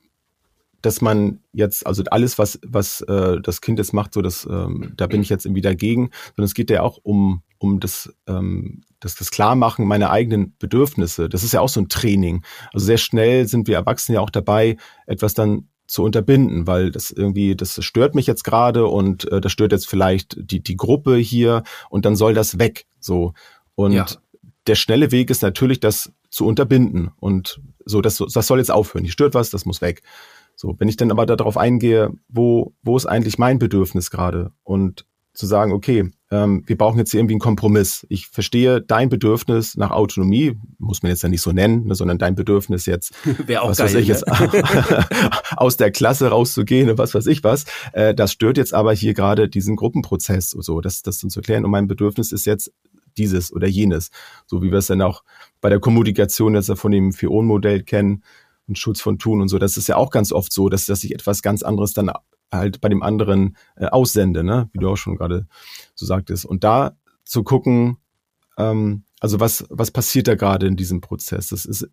[0.83, 4.93] dass man jetzt, also alles, was, was äh, das Kind jetzt macht, so das, ähm,
[4.97, 8.83] da bin ich jetzt irgendwie dagegen, sondern es geht ja auch um, um das, ähm,
[9.01, 11.29] das, das Klarmachen meiner eigenen Bedürfnisse.
[11.29, 12.45] Das ist ja auch so ein Training.
[12.73, 17.11] Also sehr schnell sind wir Erwachsene ja auch dabei, etwas dann zu unterbinden, weil das
[17.11, 21.17] irgendwie, das stört mich jetzt gerade und äh, das stört jetzt vielleicht die, die Gruppe
[21.17, 22.87] hier und dann soll das weg.
[22.99, 23.35] So.
[23.75, 24.07] Und ja.
[24.67, 27.11] der schnelle Weg ist natürlich, das zu unterbinden.
[27.21, 29.05] Und so, das, das soll jetzt aufhören.
[29.05, 30.03] Die stört was, das muss weg.
[30.63, 34.53] So, wenn ich dann aber darauf eingehe, wo, wo ist eigentlich mein Bedürfnis gerade?
[34.63, 38.07] Und zu sagen, okay, ähm, wir brauchen jetzt hier irgendwie einen Kompromiss.
[38.09, 42.19] Ich verstehe dein Bedürfnis nach Autonomie, muss man jetzt ja nicht so nennen, ne, sondern
[42.19, 43.13] dein Bedürfnis jetzt,
[43.49, 44.15] Wäre auch was geil, weiß ich ne?
[44.15, 44.25] jetzt,
[45.57, 47.65] aus der Klasse rauszugehen und was weiß ich was.
[47.93, 51.65] Äh, das stört jetzt aber hier gerade diesen Gruppenprozess, so das, das dann zu klären.
[51.65, 52.71] Und mein Bedürfnis ist jetzt
[53.19, 54.11] dieses oder jenes,
[54.47, 55.25] so wie wir es dann auch
[55.61, 58.23] bei der Kommunikation jetzt ja von dem Fion-Modell kennen
[58.69, 59.59] und Schutz von Tun und so.
[59.59, 62.11] Das ist ja auch ganz oft so, dass, dass ich etwas ganz anderes dann
[62.51, 64.69] halt bei dem anderen äh, aussende, ne?
[64.73, 65.47] wie du auch schon gerade
[65.95, 66.45] so sagtest.
[66.45, 67.97] Und da zu gucken,
[68.59, 71.49] ähm, also was, was passiert da gerade in diesem Prozess?
[71.49, 71.89] Das ist,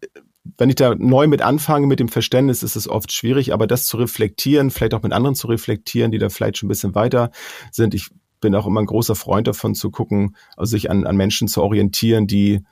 [0.58, 3.86] wenn ich da neu mit anfange mit dem Verständnis, ist es oft schwierig, aber das
[3.86, 7.32] zu reflektieren, vielleicht auch mit anderen zu reflektieren, die da vielleicht schon ein bisschen weiter
[7.72, 7.94] sind.
[7.94, 8.10] Ich
[8.42, 11.62] bin auch immer ein großer Freund davon zu gucken, also sich an, an Menschen zu
[11.62, 12.64] orientieren, die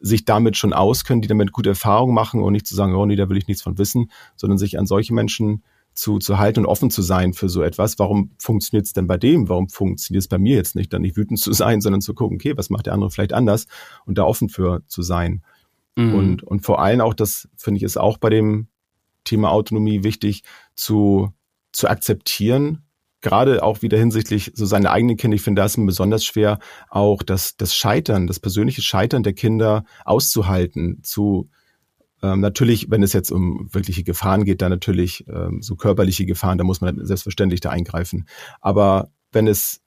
[0.00, 3.16] sich damit schon auskennen, die damit gute Erfahrungen machen und nicht zu sagen, oh nee,
[3.16, 6.66] da will ich nichts von wissen, sondern sich an solche Menschen zu, zu halten und
[6.66, 7.98] offen zu sein für so etwas.
[7.98, 9.48] Warum funktioniert es denn bei dem?
[9.48, 10.92] Warum funktioniert es bei mir jetzt nicht?
[10.92, 13.66] Dann nicht wütend zu sein, sondern zu gucken, okay, was macht der andere vielleicht anders
[14.06, 15.42] und da offen für zu sein.
[15.96, 16.14] Mhm.
[16.14, 18.68] Und, und vor allem auch, das finde ich ist auch bei dem
[19.24, 21.32] Thema Autonomie wichtig, zu,
[21.72, 22.82] zu akzeptieren,
[23.20, 27.56] gerade auch wieder hinsichtlich so seine eigenen Kinder, ich finde das besonders schwer, auch das,
[27.56, 31.50] das Scheitern, das persönliche Scheitern der Kinder auszuhalten, zu,
[32.22, 36.58] ähm, natürlich, wenn es jetzt um wirkliche Gefahren geht, dann natürlich ähm, so körperliche Gefahren,
[36.58, 38.26] da muss man selbstverständlich da eingreifen.
[38.60, 39.80] Aber wenn es,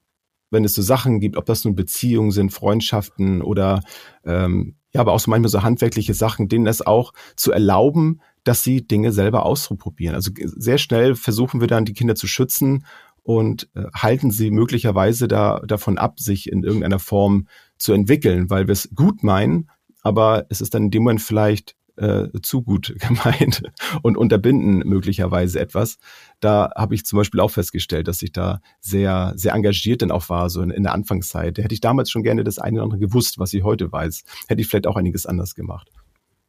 [0.50, 3.80] wenn es so Sachen gibt, ob das nun Beziehungen sind, Freundschaften oder
[4.24, 8.62] ähm, ja, aber auch so manchmal so handwerkliche Sachen, denen das auch zu erlauben, dass
[8.62, 10.14] sie Dinge selber ausprobieren.
[10.14, 12.84] Also sehr schnell versuchen wir dann, die Kinder zu schützen
[13.24, 18.68] und äh, halten sie möglicherweise da davon ab, sich in irgendeiner Form zu entwickeln, weil
[18.68, 19.70] wir es gut meinen,
[20.02, 23.62] aber es ist dann in dem Moment vielleicht äh, zu gut gemeint
[24.02, 25.96] und unterbinden möglicherweise etwas.
[26.40, 30.28] Da habe ich zum Beispiel auch festgestellt, dass ich da sehr, sehr engagiert dann auch
[30.28, 31.58] war, so in, in der Anfangszeit.
[31.58, 34.24] Hätte ich damals schon gerne das eine oder andere gewusst, was ich heute weiß.
[34.48, 35.88] Hätte ich vielleicht auch einiges anders gemacht.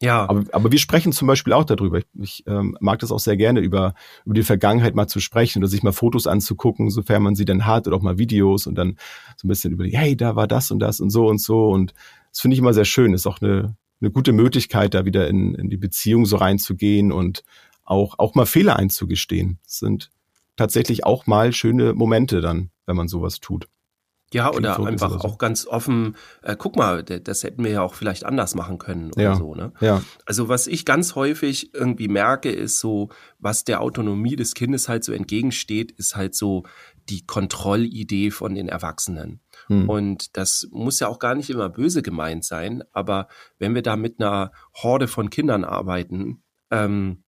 [0.01, 0.29] Ja.
[0.29, 1.99] Aber, aber wir sprechen zum Beispiel auch darüber.
[1.99, 3.93] Ich, ich ähm, mag das auch sehr gerne, über,
[4.25, 7.65] über die Vergangenheit mal zu sprechen oder sich mal Fotos anzugucken, sofern man sie dann
[7.65, 8.97] hat, oder auch mal Videos und dann
[9.37, 11.69] so ein bisschen über, hey, da war das und das und so und so.
[11.69, 11.93] Und
[12.31, 13.13] das finde ich immer sehr schön.
[13.13, 17.43] Ist auch eine, eine gute Möglichkeit, da wieder in, in die Beziehung so reinzugehen und
[17.85, 19.59] auch, auch mal Fehler einzugestehen.
[19.63, 20.11] Das sind
[20.57, 23.67] tatsächlich auch mal schöne Momente dann, wenn man sowas tut.
[24.35, 25.27] Ja, Klingt oder so, einfach aber so.
[25.29, 29.11] auch ganz offen, äh, guck mal, das hätten wir ja auch vielleicht anders machen können
[29.13, 29.35] oder Ja.
[29.35, 29.71] so, ne?
[29.79, 34.89] Ja, Also was ich ganz häufig irgendwie merke, ist so, was der Autonomie des Kindes
[34.89, 36.63] halt so entgegensteht, ist halt so
[37.09, 39.39] die Kontrollidee von den Erwachsenen.
[39.67, 39.89] hm.
[39.89, 43.95] Und das muss ja auch gar nicht immer böse gemeint sein, aber wenn wir da
[43.95, 47.23] mit einer Horde von Kindern arbeiten, ähm,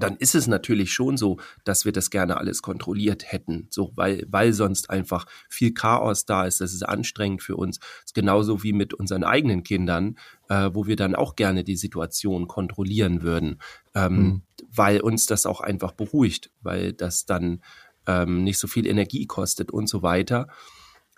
[0.00, 4.24] dann ist es natürlich schon so, dass wir das gerne alles kontrolliert hätten, so weil
[4.28, 6.60] weil sonst einfach viel Chaos da ist.
[6.60, 7.78] Das ist anstrengend für uns.
[7.78, 10.16] Das ist genauso wie mit unseren eigenen Kindern,
[10.48, 13.60] äh, wo wir dann auch gerne die Situation kontrollieren würden,
[13.94, 14.42] ähm, Mhm.
[14.70, 17.62] weil uns das auch einfach beruhigt, weil das dann
[18.06, 20.48] ähm, nicht so viel Energie kostet und so weiter.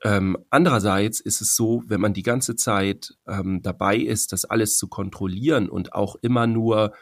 [0.05, 4.77] Ähm, andererseits ist es so, wenn man die ganze Zeit ähm, dabei ist, das alles
[4.77, 6.93] zu kontrollieren und auch immer nur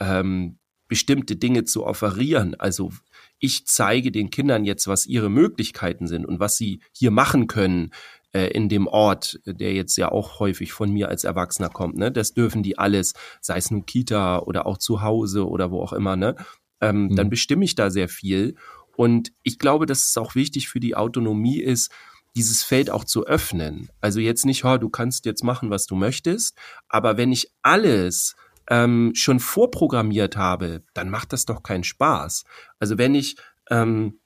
[0.00, 0.58] ähm,
[0.92, 2.54] bestimmte Dinge zu offerieren.
[2.58, 2.92] Also
[3.38, 7.92] ich zeige den Kindern jetzt, was ihre Möglichkeiten sind und was sie hier machen können
[8.32, 11.96] äh, in dem Ort, der jetzt ja auch häufig von mir als Erwachsener kommt.
[11.96, 12.12] Ne?
[12.12, 15.94] Das dürfen die alles, sei es nun Kita oder auch zu Hause oder wo auch
[15.94, 16.14] immer.
[16.14, 16.36] Ne?
[16.82, 17.16] Ähm, Mhm.
[17.16, 18.54] Dann bestimme ich da sehr viel.
[18.94, 21.90] Und ich glaube, dass es auch wichtig für die Autonomie ist,
[22.36, 23.88] dieses Feld auch zu öffnen.
[24.02, 26.54] Also jetzt nicht, oh, du kannst jetzt machen, was du möchtest,
[26.86, 28.36] aber wenn ich alles
[28.70, 32.44] ähm, schon vorprogrammiert habe, dann macht das doch keinen Spaß.
[32.78, 33.36] Also wenn ich,
[33.70, 34.20] ähm,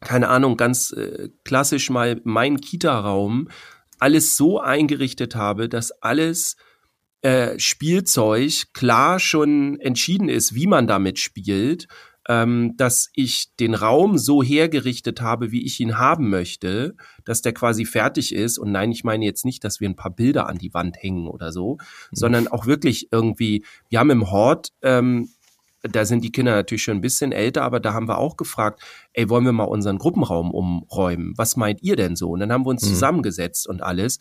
[0.00, 3.48] keine Ahnung, ganz äh, klassisch mal meinen Kita-Raum
[3.98, 6.56] alles so eingerichtet habe, dass alles
[7.22, 11.86] äh, Spielzeug klar schon entschieden ist, wie man damit spielt,
[12.28, 17.52] ähm, dass ich den Raum so hergerichtet habe, wie ich ihn haben möchte, dass der
[17.52, 18.58] quasi fertig ist.
[18.58, 21.26] Und nein, ich meine jetzt nicht, dass wir ein paar Bilder an die Wand hängen
[21.28, 21.78] oder so,
[22.12, 25.30] sondern auch wirklich irgendwie, wir haben im Hort, ähm,
[25.82, 28.82] da sind die Kinder natürlich schon ein bisschen älter, aber da haben wir auch gefragt,
[29.14, 31.32] ey, wollen wir mal unseren Gruppenraum umräumen?
[31.38, 32.28] Was meint ihr denn so?
[32.32, 32.88] Und dann haben wir uns Mhm.
[32.88, 34.18] zusammengesetzt und alles.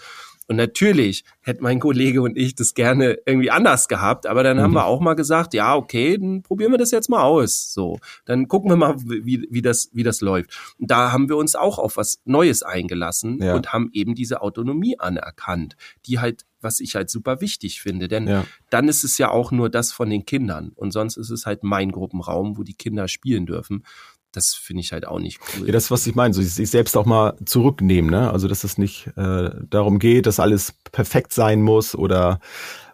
[0.50, 4.72] Und natürlich hätte mein Kollege und ich das gerne irgendwie anders gehabt, aber dann haben
[4.72, 4.76] Mhm.
[4.78, 7.72] wir auch mal gesagt, ja, okay, dann probieren wir das jetzt mal aus.
[7.72, 10.50] So, dann gucken wir mal, wie, wie, das, wie das läuft.
[10.80, 13.54] Und da haben wir uns auch auf was Neues eingelassen Ja.
[13.54, 15.76] und haben eben diese Autonomie anerkannt,
[16.08, 18.44] die halt, was ich halt super wichtig finde, denn ja.
[18.72, 21.64] dann ist es ja auch nur das von den Kindern und sonst ist es halt
[21.64, 23.84] mein Gruppenraum, wo die Kinder spielen dürfen.
[24.32, 25.68] Das finde ich halt auch nicht cool.
[25.68, 28.32] Ja, das, was ich meine, so sich selbst auch mal zurücknehmen, ne?
[28.32, 32.40] Also dass es nicht äh, darum geht, dass alles perfekt sein muss oder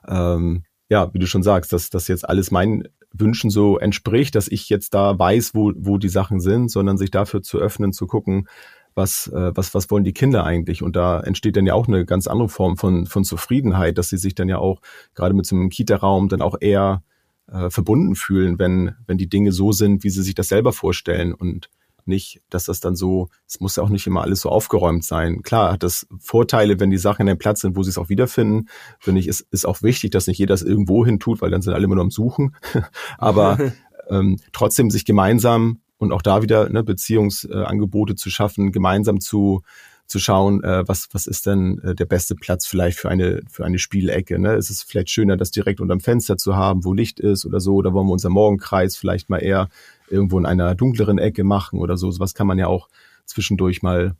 [0.08, 4.48] ähm, ja, wie du schon sagst, dass das jetzt alles meinen Wünschen so entspricht, dass
[4.48, 8.08] ich jetzt da weiß, wo, wo die Sachen sind, sondern sich dafür zu öffnen, zu
[8.08, 8.48] gucken,
[8.94, 10.82] was, äh, was, was wollen die Kinder eigentlich?
[10.82, 14.18] Und da entsteht dann ja auch eine ganz andere Form von, von Zufriedenheit, dass sie
[14.18, 14.82] sich dann ja auch
[15.16, 17.04] gerade mit so einem Kita-Raum dann auch eher
[17.52, 21.34] äh, verbunden fühlen, wenn, wenn die Dinge so sind, wie sie sich das selber vorstellen
[21.34, 21.70] und
[22.08, 25.42] nicht, dass das dann so, es muss ja auch nicht immer alles so aufgeräumt sein.
[25.42, 28.10] Klar hat das Vorteile, wenn die Sachen in einem Platz sind, wo sie es auch
[28.10, 28.70] wiederfinden.
[29.00, 31.62] Finde ich, ist, ist auch wichtig, dass nicht jeder es irgendwo hin tut, weil dann
[31.62, 32.56] sind alle immer nur am Suchen.
[33.18, 33.58] Aber
[34.10, 39.64] ähm, trotzdem sich gemeinsam und auch da wieder ne, Beziehungsangebote äh, zu schaffen, gemeinsam zu
[40.08, 43.66] zu schauen, äh, was, was ist denn äh, der beste Platz vielleicht für eine, für
[43.66, 44.38] eine Spielecke.
[44.40, 44.54] Ne?
[44.54, 47.76] Ist es vielleicht schöner, das direkt unterm Fenster zu haben, wo Licht ist oder so,
[47.76, 49.70] oder wollen wir unser Morgenkreis vielleicht mal eher
[50.10, 52.12] irgendwo in einer dunkleren Ecke machen oder so.
[52.20, 52.88] Was kann man ja auch
[53.26, 54.16] zwischendurch mal,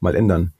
[0.00, 0.52] mal ändern.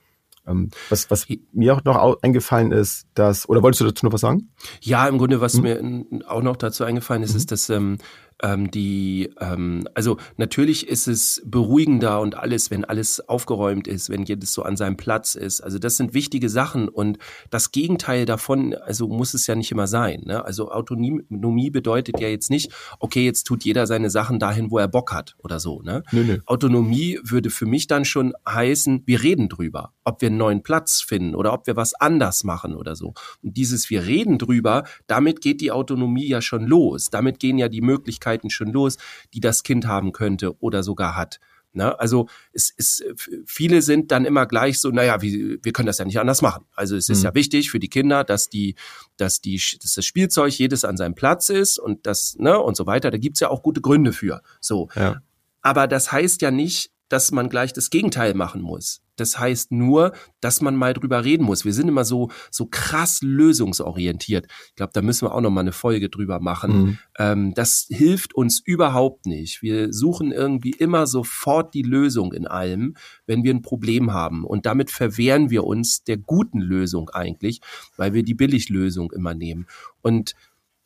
[0.47, 4.21] Ähm, was, was mir auch noch eingefallen ist, dass, oder wolltest du dazu noch was
[4.21, 4.49] sagen?
[4.81, 6.07] Ja, im Grunde, was hm?
[6.09, 7.37] mir auch noch dazu eingefallen ist, mhm.
[7.37, 7.97] ist, dass ähm,
[8.41, 14.23] ähm, die, ähm, also natürlich ist es beruhigender und alles, wenn alles aufgeräumt ist, wenn
[14.23, 15.61] jedes so an seinem Platz ist.
[15.61, 17.17] Also das sind wichtige Sachen und
[17.49, 20.23] das Gegenteil davon, also muss es ja nicht immer sein.
[20.25, 20.43] Ne?
[20.43, 24.87] Also Autonomie bedeutet ja jetzt nicht, okay, jetzt tut jeder seine Sachen dahin, wo er
[24.87, 25.81] Bock hat oder so.
[25.81, 26.03] Ne?
[26.11, 26.41] Nee, nee.
[26.45, 31.01] Autonomie würde für mich dann schon heißen, wir reden drüber, ob wir einen neuen Platz
[31.01, 33.13] finden oder ob wir was anders machen oder so.
[33.43, 37.09] Und dieses wir reden drüber, damit geht die Autonomie ja schon los.
[37.09, 38.97] Damit gehen ja die Möglichkeiten Möglichkeiten schon los,
[39.33, 41.39] die das Kind haben könnte oder sogar hat.
[41.71, 41.99] Ne?
[41.99, 43.03] Also es ist,
[43.45, 46.65] viele sind dann immer gleich so, naja, wir, wir können das ja nicht anders machen.
[46.75, 47.25] Also es ist mhm.
[47.25, 48.75] ja wichtig für die Kinder, dass die,
[49.17, 52.87] dass die, dass das Spielzeug jedes an seinem Platz ist und das, ne, und so
[52.87, 53.11] weiter.
[53.11, 54.41] Da gibt's ja auch gute Gründe für.
[54.59, 54.89] So.
[54.95, 55.21] Ja.
[55.61, 59.01] Aber das heißt ja nicht, dass man gleich das Gegenteil machen muss.
[59.19, 61.65] Das heißt nur, dass man mal drüber reden muss.
[61.65, 64.47] Wir sind immer so, so krass lösungsorientiert.
[64.69, 66.71] Ich glaube, da müssen wir auch noch mal eine Folge drüber machen.
[66.71, 66.97] Mhm.
[67.17, 69.61] Ähm, das hilft uns überhaupt nicht.
[69.61, 72.95] Wir suchen irgendwie immer sofort die Lösung in allem,
[73.25, 74.45] wenn wir ein Problem haben.
[74.45, 77.59] Und damit verwehren wir uns der guten Lösung eigentlich,
[77.97, 79.67] weil wir die Billiglösung immer nehmen.
[80.01, 80.33] Und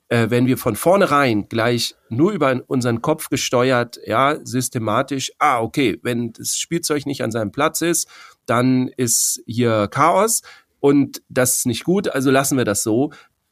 [0.09, 5.99] äh, wenn wir von vornherein gleich nur über unseren Kopf gesteuert, ja, systematisch, ah, okay,
[6.03, 8.07] wenn das Spielzeug nicht an seinem Platz ist,
[8.45, 10.41] dann ist hier Chaos
[10.79, 13.11] und das ist nicht gut, also lassen wir das so.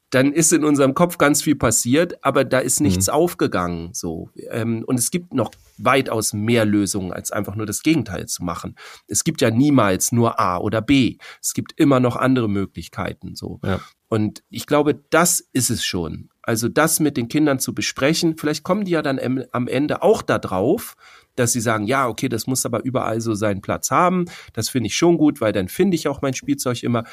[0.09, 3.13] Dann ist in unserem Kopf ganz viel passiert, aber da ist nichts mhm.
[3.13, 3.93] aufgegangen.
[3.93, 8.43] So ähm, und es gibt noch weitaus mehr Lösungen als einfach nur das Gegenteil zu
[8.43, 8.75] machen.
[9.07, 11.17] Es gibt ja niemals nur A oder B.
[11.41, 13.37] Es gibt immer noch andere Möglichkeiten.
[13.37, 13.79] So ja.
[14.09, 16.30] und ich glaube, das ist es schon.
[16.43, 20.21] Also das mit den Kindern zu besprechen, vielleicht kommen die ja dann am Ende auch
[20.21, 20.95] da drauf,
[21.35, 24.25] dass sie sagen, ja, okay, das muss aber überall so seinen Platz haben.
[24.53, 27.03] Das finde ich schon gut, weil dann finde ich auch mein Spielzeug immer.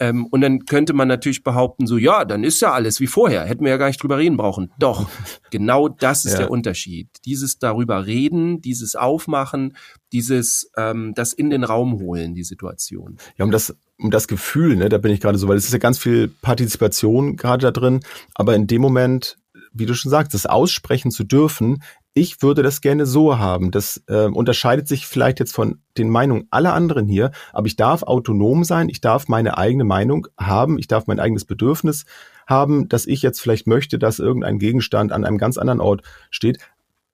[0.00, 3.44] Ähm, und dann könnte man natürlich behaupten, so, ja, dann ist ja alles wie vorher.
[3.44, 4.72] Hätten wir ja gar nicht drüber reden brauchen.
[4.78, 5.08] Doch,
[5.50, 6.40] genau das ist ja.
[6.40, 7.08] der Unterschied.
[7.24, 9.76] Dieses darüber reden, dieses Aufmachen,
[10.12, 13.18] dieses ähm, das in den Raum holen, die Situation.
[13.36, 15.72] Ja, um das um das Gefühl, ne, da bin ich gerade so, weil es ist
[15.72, 18.00] ja ganz viel Partizipation gerade da drin,
[18.34, 19.36] aber in dem Moment,
[19.72, 21.82] wie du schon sagst, das aussprechen zu dürfen,
[22.14, 23.72] ich würde das gerne so haben.
[23.72, 28.04] Das äh, unterscheidet sich vielleicht jetzt von den Meinungen aller anderen hier, aber ich darf
[28.04, 32.04] autonom sein, ich darf meine eigene Meinung haben, ich darf mein eigenes Bedürfnis
[32.46, 36.58] haben, dass ich jetzt vielleicht möchte, dass irgendein Gegenstand an einem ganz anderen Ort steht.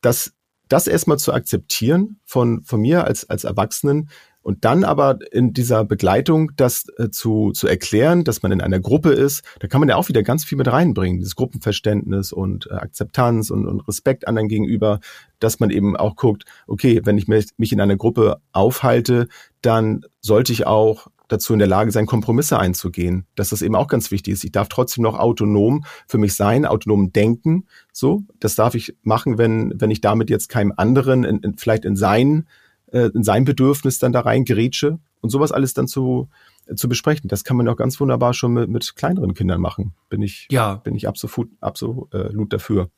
[0.02, 0.34] Das,
[0.68, 4.10] das erstmal zu akzeptieren von, von mir als, als Erwachsenen,
[4.42, 8.80] und dann aber in dieser Begleitung das äh, zu, zu erklären, dass man in einer
[8.80, 12.68] Gruppe ist, da kann man ja auch wieder ganz viel mit reinbringen, dieses Gruppenverständnis und
[12.70, 15.00] äh, Akzeptanz und, und Respekt anderen gegenüber,
[15.38, 19.28] dass man eben auch guckt, okay, wenn ich mich in einer Gruppe aufhalte,
[19.62, 23.26] dann sollte ich auch dazu in der Lage sein, Kompromisse einzugehen.
[23.34, 24.44] Dass das eben auch ganz wichtig ist.
[24.44, 27.66] Ich darf trotzdem noch autonom für mich sein, autonom denken.
[27.92, 31.84] So, das darf ich machen, wenn, wenn ich damit jetzt keinem anderen in, in, vielleicht
[31.84, 32.46] in sein
[32.92, 36.28] äh, in sein Bedürfnis dann da rein gerätsche und sowas alles dann zu,
[36.66, 37.28] äh, zu besprechen.
[37.28, 39.94] Das kann man auch ganz wunderbar schon mit, mit kleineren Kindern machen.
[40.08, 40.76] Bin ich, ja.
[40.76, 42.90] bin ich absolut, absolut dafür.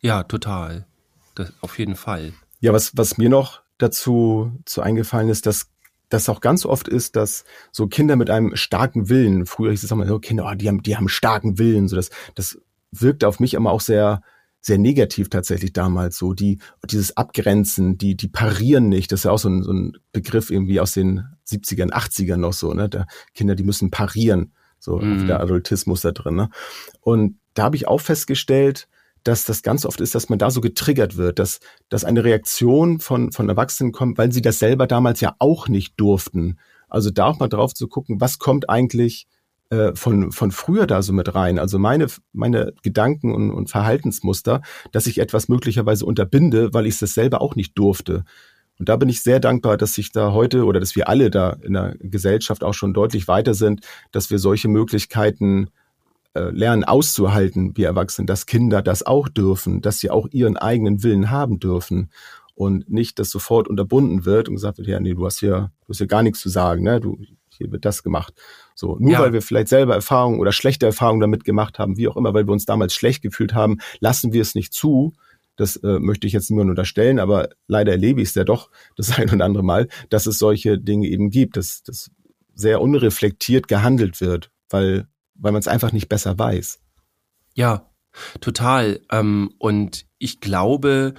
[0.00, 0.86] Ja, total.
[1.34, 2.32] Das, auf jeden Fall.
[2.60, 5.70] Ja, was, was mir noch dazu zu eingefallen ist, dass
[6.08, 9.90] das auch ganz oft ist, dass so Kinder mit einem starken Willen, früher hieß es
[9.90, 12.58] immer, so Kinder, oh, die haben, die haben starken Willen, so das, das
[12.90, 14.22] wirkte auf mich immer auch sehr,
[14.60, 16.34] sehr negativ tatsächlich damals so.
[16.34, 16.58] Die,
[16.90, 19.12] dieses Abgrenzen, die, die parieren nicht.
[19.12, 22.52] Das ist ja auch so ein, so ein Begriff irgendwie aus den 70ern, 80ern noch
[22.52, 22.88] so, ne?
[22.88, 24.52] Da Kinder, die müssen parieren.
[24.78, 25.26] So mhm.
[25.26, 26.36] der Adultismus da drin.
[26.36, 26.50] Ne?
[27.00, 28.88] Und da habe ich auch festgestellt,
[29.24, 33.00] dass das ganz oft ist, dass man da so getriggert wird, dass, dass eine Reaktion
[33.00, 36.58] von, von Erwachsenen kommt, weil sie das selber damals ja auch nicht durften.
[36.88, 39.26] Also da auch mal drauf zu gucken, was kommt eigentlich
[39.70, 41.58] äh, von, von früher da so mit rein.
[41.58, 44.62] Also meine, meine Gedanken und, und Verhaltensmuster,
[44.92, 48.24] dass ich etwas möglicherweise unterbinde, weil ich es selber auch nicht durfte.
[48.78, 51.56] Und da bin ich sehr dankbar, dass sich da heute oder dass wir alle da
[51.62, 53.80] in der Gesellschaft auch schon deutlich weiter sind,
[54.12, 55.68] dass wir solche Möglichkeiten
[56.34, 61.02] äh, lernen auszuhalten, wir Erwachsenen, dass Kinder das auch dürfen, dass sie auch ihren eigenen
[61.02, 62.10] Willen haben dürfen
[62.54, 65.88] und nicht, dass sofort unterbunden wird und gesagt wird, ja, nee, du hast hier, du
[65.90, 67.00] hast hier gar nichts zu sagen, ne?
[67.00, 67.18] Du,
[67.58, 68.34] hier wird das gemacht.
[68.74, 69.20] So, nur ja.
[69.20, 72.46] weil wir vielleicht selber Erfahrungen oder schlechte Erfahrungen damit gemacht haben, wie auch immer, weil
[72.46, 75.12] wir uns damals schlecht gefühlt haben, lassen wir es nicht zu,
[75.56, 79.18] das äh, möchte ich jetzt nur unterstellen, aber leider erlebe ich es ja doch das
[79.18, 82.10] ein oder andere Mal, dass es solche Dinge eben gibt, dass, dass
[82.54, 86.80] sehr unreflektiert gehandelt wird, weil, weil man es einfach nicht besser weiß.
[87.54, 87.90] Ja,
[88.40, 89.00] total.
[89.10, 91.14] Ähm, und ich glaube,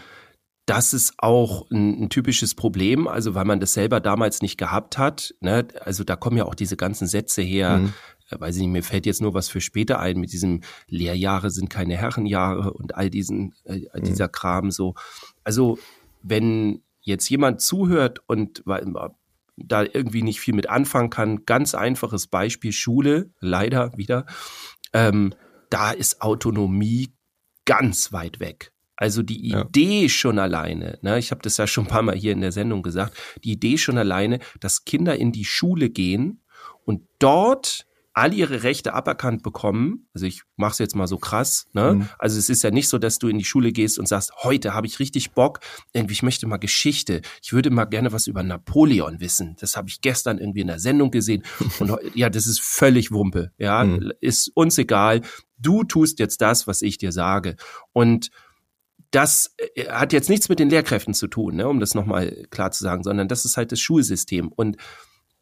[0.69, 4.99] das ist auch ein, ein, typisches Problem, also weil man das selber damals nicht gehabt
[4.99, 5.33] hat.
[5.39, 5.67] Ne?
[5.83, 7.93] Also da kommen ja auch diese ganzen Sätze her, mhm.
[8.29, 11.49] Äh, weiß ich nicht, mir fällt jetzt nur was für später ein mit diesem Lehrjahre
[11.49, 14.03] sind keine Herrenjahre und all diesen, äh, mhm.
[14.03, 14.93] dieser Kram so.
[15.43, 15.79] Also
[16.21, 18.63] wenn jetzt jemand zuhört und
[19.57, 24.27] da irgendwie nicht viel mit anfangen kann, ganz einfaches Beispiel Schule, leider wieder,
[24.93, 25.33] ähm,
[25.71, 27.09] da ist Autonomie
[27.65, 28.71] ganz weit weg.
[28.99, 30.09] Also die Idee ja.
[30.09, 32.83] schon alleine, ne, ich habe das ja schon ein paar Mal hier in der Sendung
[32.83, 36.43] gesagt, die Idee schon alleine, dass Kinder in die Schule gehen
[36.83, 40.09] und dort all ihre Rechte aberkannt bekommen.
[40.13, 41.67] Also ich mache es jetzt mal so krass.
[41.71, 41.93] Ne?
[41.93, 42.09] Mhm.
[42.17, 44.73] Also es ist ja nicht so, dass du in die Schule gehst und sagst, heute
[44.73, 45.61] habe ich richtig Bock,
[45.93, 47.21] irgendwie ich möchte mal Geschichte.
[47.41, 49.55] Ich würde mal gerne was über Napoleon wissen.
[49.61, 51.43] Das habe ich gestern irgendwie in der Sendung gesehen.
[51.79, 53.53] Und ja, das ist völlig Wumpe.
[53.57, 54.11] Ja, mhm.
[54.19, 55.21] ist uns egal.
[55.57, 57.55] Du tust jetzt das, was ich dir sage.
[57.93, 58.31] Und
[59.11, 62.71] das äh, hat jetzt nichts mit den Lehrkräften zu tun, ne, um das nochmal klar
[62.71, 64.49] zu sagen, sondern das ist halt das Schulsystem.
[64.49, 64.77] Und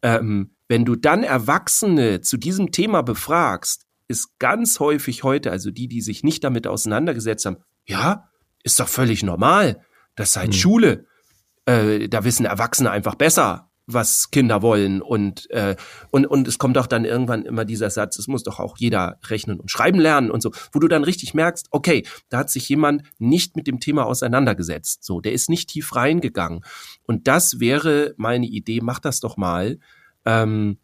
[0.02, 5.88] ähm, wenn du dann Erwachsene zu diesem Thema befragst, ist ganz häufig heute, also die,
[5.88, 8.30] die sich nicht damit auseinandergesetzt haben, ja,
[8.62, 9.84] ist doch völlig normal.
[10.14, 10.54] Das ist halt mhm.
[10.54, 11.06] Schule.
[11.66, 15.02] Äh, da wissen Erwachsene einfach besser, was Kinder wollen.
[15.02, 15.74] Und, äh,
[16.10, 19.18] und, und es kommt auch dann irgendwann immer dieser Satz, es muss doch auch jeder
[19.26, 22.68] rechnen und schreiben lernen und so, wo du dann richtig merkst, okay, da hat sich
[22.68, 25.04] jemand nicht mit dem Thema auseinandergesetzt.
[25.04, 26.60] So, der ist nicht tief reingegangen.
[27.04, 29.78] Und das wäre meine Idee, mach das doch mal
[30.24, 30.78] ähm,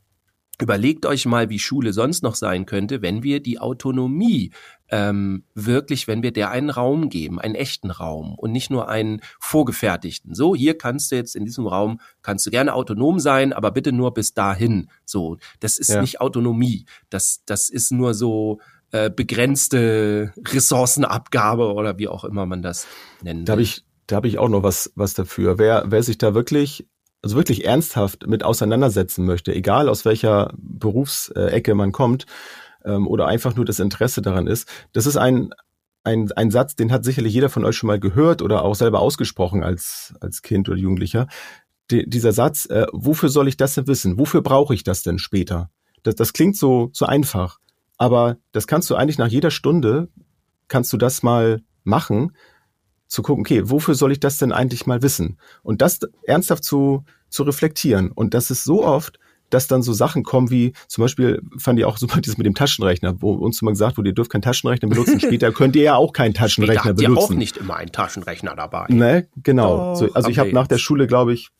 [0.60, 4.52] überlegt euch mal, wie Schule sonst noch sein könnte, wenn wir die Autonomie
[4.88, 9.20] ähm, wirklich, wenn wir der einen Raum geben, einen echten Raum und nicht nur einen
[9.40, 10.34] vorgefertigten.
[10.34, 13.92] So, hier kannst du jetzt in diesem Raum, kannst du gerne autonom sein, aber bitte
[13.92, 14.88] nur bis dahin.
[15.04, 16.00] So, das ist ja.
[16.00, 16.86] nicht Autonomie.
[17.10, 18.60] Das, das ist nur so
[18.92, 22.86] äh, begrenzte Ressourcenabgabe oder wie auch immer man das
[23.22, 23.48] nennt.
[23.48, 25.58] Da habe ich, da habe ich auch noch was, was dafür.
[25.58, 26.86] Wer, wer sich da wirklich
[27.24, 32.26] also wirklich ernsthaft mit auseinandersetzen möchte, egal aus welcher Berufsecke man kommt
[32.84, 35.54] ähm, oder einfach nur das Interesse daran ist, das ist ein,
[36.04, 39.00] ein, ein Satz, den hat sicherlich jeder von euch schon mal gehört oder auch selber
[39.00, 41.26] ausgesprochen als, als Kind oder Jugendlicher.
[41.90, 44.18] Die, dieser Satz, äh, wofür soll ich das denn wissen?
[44.18, 45.70] Wofür brauche ich das denn später?
[46.02, 47.58] Das, das klingt so, so einfach,
[47.96, 50.08] aber das kannst du eigentlich nach jeder Stunde,
[50.68, 52.32] kannst du das mal machen
[53.14, 55.38] zu gucken, okay, wofür soll ich das denn eigentlich mal wissen?
[55.62, 58.10] Und das ernsthaft zu, zu reflektieren.
[58.10, 59.18] Und das ist so oft,
[59.50, 62.54] dass dann so Sachen kommen wie, zum Beispiel fand ich auch super dieses mit dem
[62.54, 65.20] Taschenrechner, wo uns immer gesagt wurde, ihr dürft keinen Taschenrechner benutzen.
[65.20, 67.32] Später könnt ihr ja auch keinen Taschenrechner Später benutzen.
[67.32, 68.86] Ihr auch nicht immer einen Taschenrechner dabei.
[68.88, 69.92] Ne, genau.
[69.92, 71.50] Oh, so, also ich habe nach der Schule, glaube ich,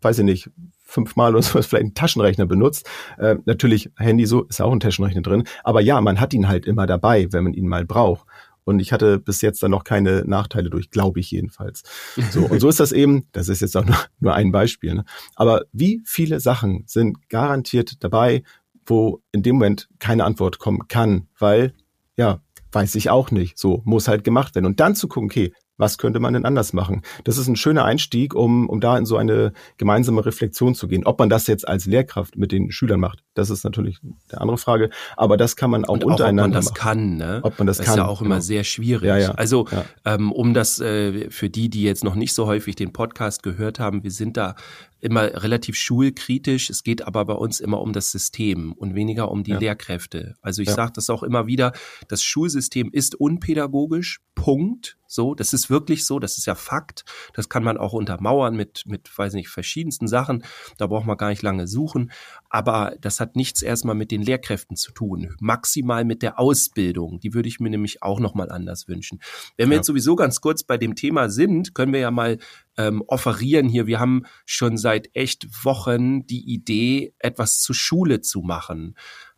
[0.00, 0.50] weiß ich nicht,
[0.90, 2.88] fünfmal oder sowas vielleicht einen Taschenrechner benutzt.
[3.18, 6.66] Äh, natürlich Handy so ist auch ein Taschenrechner drin, aber ja, man hat ihn halt
[6.66, 8.26] immer dabei, wenn man ihn mal braucht.
[8.64, 11.82] Und ich hatte bis jetzt dann noch keine Nachteile durch, glaube ich jedenfalls.
[12.30, 14.94] So, und so ist das eben, das ist jetzt auch nur, nur ein Beispiel.
[14.94, 15.04] Ne?
[15.34, 18.42] Aber wie viele Sachen sind garantiert dabei,
[18.86, 21.72] wo in dem Moment keine Antwort kommen kann, weil,
[22.16, 22.40] ja,
[22.72, 23.58] weiß ich auch nicht.
[23.58, 24.66] So, muss halt gemacht werden.
[24.66, 27.02] Und dann zu gucken, okay, was könnte man denn anders machen?
[27.24, 31.06] Das ist ein schöner Einstieg, um, um da in so eine gemeinsame Reflexion zu gehen.
[31.06, 34.58] Ob man das jetzt als Lehrkraft mit den Schülern macht, das ist natürlich eine andere
[34.58, 34.90] Frage.
[35.16, 36.68] Aber das kann man auch, Und untereinander machen.
[36.68, 36.74] Ob man das machen.
[36.74, 37.40] kann, ne?
[37.44, 37.94] Ob man das, das kann.
[37.94, 38.44] ist ja auch immer genau.
[38.44, 39.06] sehr schwierig.
[39.06, 39.30] Ja, ja.
[39.32, 39.84] Also, ja.
[40.04, 43.78] Ähm, um das äh, für die, die jetzt noch nicht so häufig den Podcast gehört
[43.78, 44.56] haben, wir sind da
[44.98, 46.70] immer relativ schulkritisch.
[46.70, 49.60] Es geht aber bei uns immer um das System und weniger um die.
[49.60, 50.36] Lehrkräfte.
[50.40, 50.74] Also ich ja.
[50.74, 51.72] sage das auch immer wieder,
[52.08, 54.96] das Schulsystem ist unpädagogisch, Punkt.
[55.06, 57.04] So, das ist wirklich so, das ist ja Fakt.
[57.34, 60.44] Das kann man auch untermauern mit, mit, weiß nicht, verschiedensten Sachen.
[60.78, 62.12] Da braucht man gar nicht lange suchen.
[62.48, 65.34] Aber das hat nichts erstmal mit den Lehrkräften zu tun.
[65.40, 67.20] Maximal mit der Ausbildung.
[67.20, 69.20] Die würde ich mir nämlich auch nochmal anders wünschen.
[69.56, 69.78] Wenn wir ja.
[69.78, 72.38] jetzt sowieso ganz kurz bei dem Thema sind, können wir ja mal
[72.76, 73.86] ähm, offerieren hier.
[73.86, 78.96] Wir haben schon seit echt Wochen die Idee, etwas zur Schule zu machen.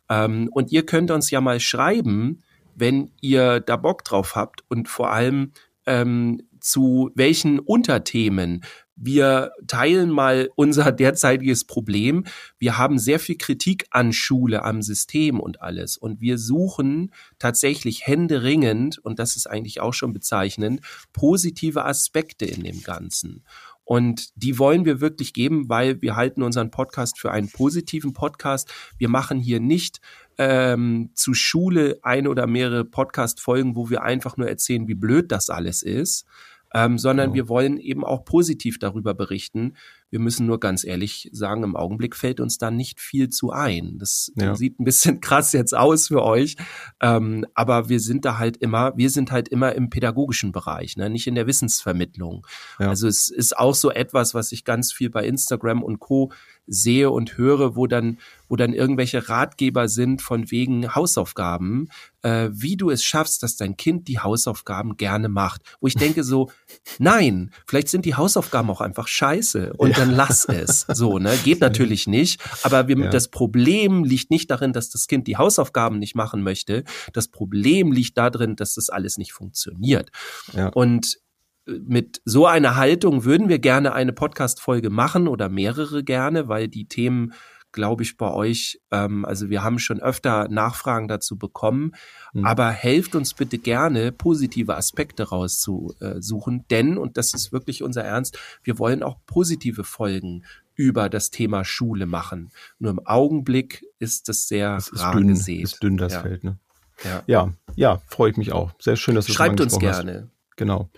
[0.09, 2.43] Ähm, und ihr könnt uns ja mal schreiben,
[2.75, 5.51] wenn ihr da Bock drauf habt und vor allem
[5.85, 8.63] ähm, zu welchen Unterthemen.
[8.95, 12.25] Wir teilen mal unser derzeitiges Problem.
[12.59, 15.97] Wir haben sehr viel Kritik an Schule, am System und alles.
[15.97, 20.81] Und wir suchen tatsächlich händeringend, und das ist eigentlich auch schon bezeichnend,
[21.11, 23.43] positive Aspekte in dem Ganzen.
[23.85, 28.73] Und die wollen wir wirklich geben, weil wir halten unseren Podcast für einen positiven Podcast.
[28.97, 29.99] Wir machen hier nicht
[30.37, 35.49] ähm, zu Schule ein oder mehrere Podcast-Folgen, wo wir einfach nur erzählen, wie blöd das
[35.49, 36.25] alles ist,
[36.73, 37.33] ähm, sondern oh.
[37.33, 39.73] wir wollen eben auch positiv darüber berichten,
[40.13, 43.97] wir müssen nur ganz ehrlich sagen, im Augenblick fällt uns da nicht viel zu ein.
[43.97, 44.53] Das ja.
[44.55, 46.55] sieht ein bisschen krass jetzt aus für euch,
[47.01, 51.09] ähm, aber wir sind da halt immer, wir sind halt immer im pädagogischen Bereich, ne?
[51.09, 52.45] nicht in der Wissensvermittlung.
[52.79, 52.89] Ja.
[52.89, 56.31] Also es ist auch so etwas, was ich ganz viel bei Instagram und Co
[56.65, 61.89] sehe und höre, wo dann, wo dann irgendwelche Ratgeber sind von wegen Hausaufgaben,
[62.21, 65.61] äh, wie du es schaffst, dass dein Kind die Hausaufgaben gerne macht.
[65.81, 66.51] Wo ich denke so,
[66.99, 70.85] nein, vielleicht sind die Hausaufgaben auch einfach scheiße und ja dann lass es.
[70.93, 71.37] So, ne?
[71.43, 72.41] Geht natürlich nicht.
[72.63, 73.09] Aber wir, ja.
[73.09, 76.83] das Problem liegt nicht darin, dass das Kind die Hausaufgaben nicht machen möchte.
[77.11, 80.11] Das Problem liegt darin, dass das alles nicht funktioniert.
[80.53, 80.67] Ja.
[80.69, 81.17] Und
[81.65, 86.87] mit so einer Haltung würden wir gerne eine Podcast-Folge machen oder mehrere gerne, weil die
[86.87, 87.33] Themen
[87.73, 88.79] glaube ich, bei euch.
[88.91, 91.91] Ähm, also wir haben schon öfter Nachfragen dazu bekommen,
[92.31, 92.45] mhm.
[92.45, 98.39] aber helft uns bitte gerne, positive Aspekte rauszusuchen, denn, und das ist wirklich unser Ernst,
[98.63, 100.45] wir wollen auch positive Folgen
[100.75, 102.51] über das Thema Schule machen.
[102.79, 105.63] Nur im Augenblick ist das sehr das rar dünn, gesät.
[105.63, 106.21] Ist dünn das ja.
[106.21, 106.57] Feld, ne?
[107.03, 107.23] Ja.
[107.25, 108.71] ja, ja, freue ich mich auch.
[108.79, 110.13] Sehr schön, dass du Schreibt uns gerne.
[110.13, 110.32] Hast.
[110.55, 110.89] Genau.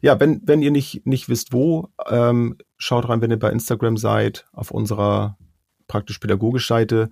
[0.00, 3.96] Ja, wenn, wenn ihr nicht, nicht wisst, wo, ähm, schaut rein, wenn ihr bei Instagram
[3.96, 5.36] seid, auf unserer
[5.86, 7.10] praktisch pädagogisch Seite.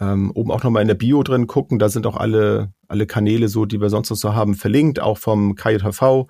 [0.00, 1.78] Ähm, oben auch nochmal in der Bio drin gucken.
[1.78, 5.18] Da sind auch alle, alle Kanäle so, die wir sonst noch so haben, verlinkt, auch
[5.18, 6.26] vom KJV.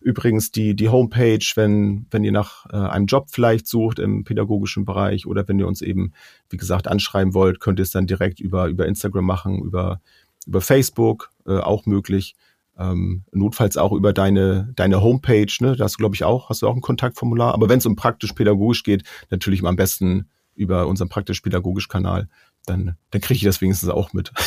[0.00, 4.84] Übrigens die, die Homepage, wenn, wenn ihr nach äh, einem Job vielleicht sucht im pädagogischen
[4.84, 6.12] Bereich oder wenn ihr uns eben,
[6.50, 10.00] wie gesagt, anschreiben wollt, könnt ihr es dann direkt über, über Instagram machen, über,
[10.46, 12.34] über Facebook, äh, auch möglich.
[12.78, 15.76] Ähm, notfalls auch über deine, deine Homepage, ne?
[15.76, 17.54] Da hast du, glaube ich, auch, hast du auch ein Kontaktformular.
[17.54, 22.28] Aber wenn es um praktisch-pädagogisch geht, natürlich am besten über unseren praktisch-pädagogisch-Kanal,
[22.66, 24.32] dann, dann kriege ich das wenigstens auch mit.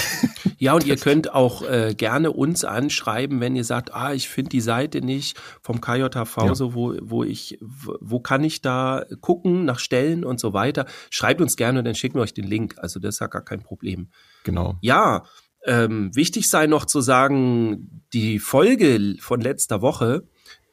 [0.62, 4.50] Ja, und ihr könnt auch äh, gerne uns anschreiben, wenn ihr sagt, ah, ich finde
[4.50, 6.54] die Seite nicht vom KJV, ja.
[6.54, 10.86] so wo, wo ich, wo kann ich da gucken nach Stellen und so weiter.
[11.12, 12.76] Schreibt uns gerne und dann schicken wir euch den Link.
[12.78, 14.10] Also das ist ja gar kein Problem.
[14.44, 14.76] Genau.
[14.82, 15.24] Ja,
[15.66, 20.24] ähm, wichtig sei noch zu sagen, die Folge von letzter Woche,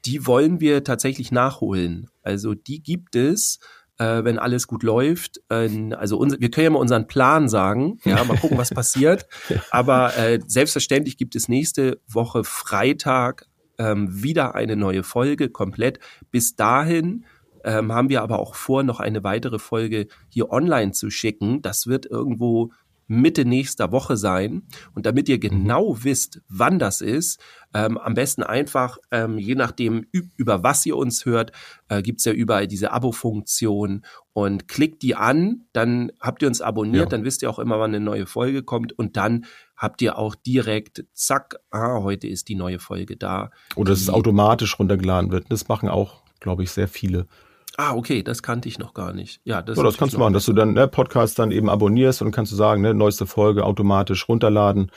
[0.05, 2.09] die wollen wir tatsächlich nachholen.
[2.23, 3.59] Also die gibt es
[3.99, 5.41] äh, wenn alles gut läuft.
[5.49, 9.27] Äh, also unser, wir können ja mal unseren Plan sagen, ja, mal gucken, was passiert.
[9.71, 13.47] Aber äh, selbstverständlich gibt es nächste Woche Freitag
[13.79, 15.99] ähm, wieder eine neue Folge komplett.
[16.31, 17.25] Bis dahin
[17.65, 21.63] ähm, haben wir aber auch vor, noch eine weitere Folge hier online zu schicken.
[21.63, 22.71] Das wird irgendwo
[23.07, 24.63] Mitte nächster Woche sein.
[24.95, 25.41] Und damit ihr mhm.
[25.41, 27.41] genau wisst, wann das ist,
[27.75, 31.53] ähm, am besten einfach, ähm, je nachdem, über was ihr uns hört,
[31.89, 37.05] äh, gibt's ja überall diese Abo-Funktion und klickt die an, dann habt ihr uns abonniert,
[37.05, 37.09] ja.
[37.11, 39.45] dann wisst ihr auch immer, wann eine neue Folge kommt und dann
[39.77, 43.51] habt ihr auch direkt, zack, ah, heute ist die neue Folge da.
[43.75, 45.47] Oder dass es automatisch runtergeladen wird.
[45.51, 47.27] Das machen auch, glaube ich, sehr viele.
[47.77, 49.41] Ah, okay, das kannte ich noch gar nicht.
[49.45, 52.23] Ja, das, ja, das kannst du machen, dass du dann ne, Podcast dann eben abonnierst
[52.23, 54.91] und kannst du sagen, ne, neueste Folge automatisch runterladen,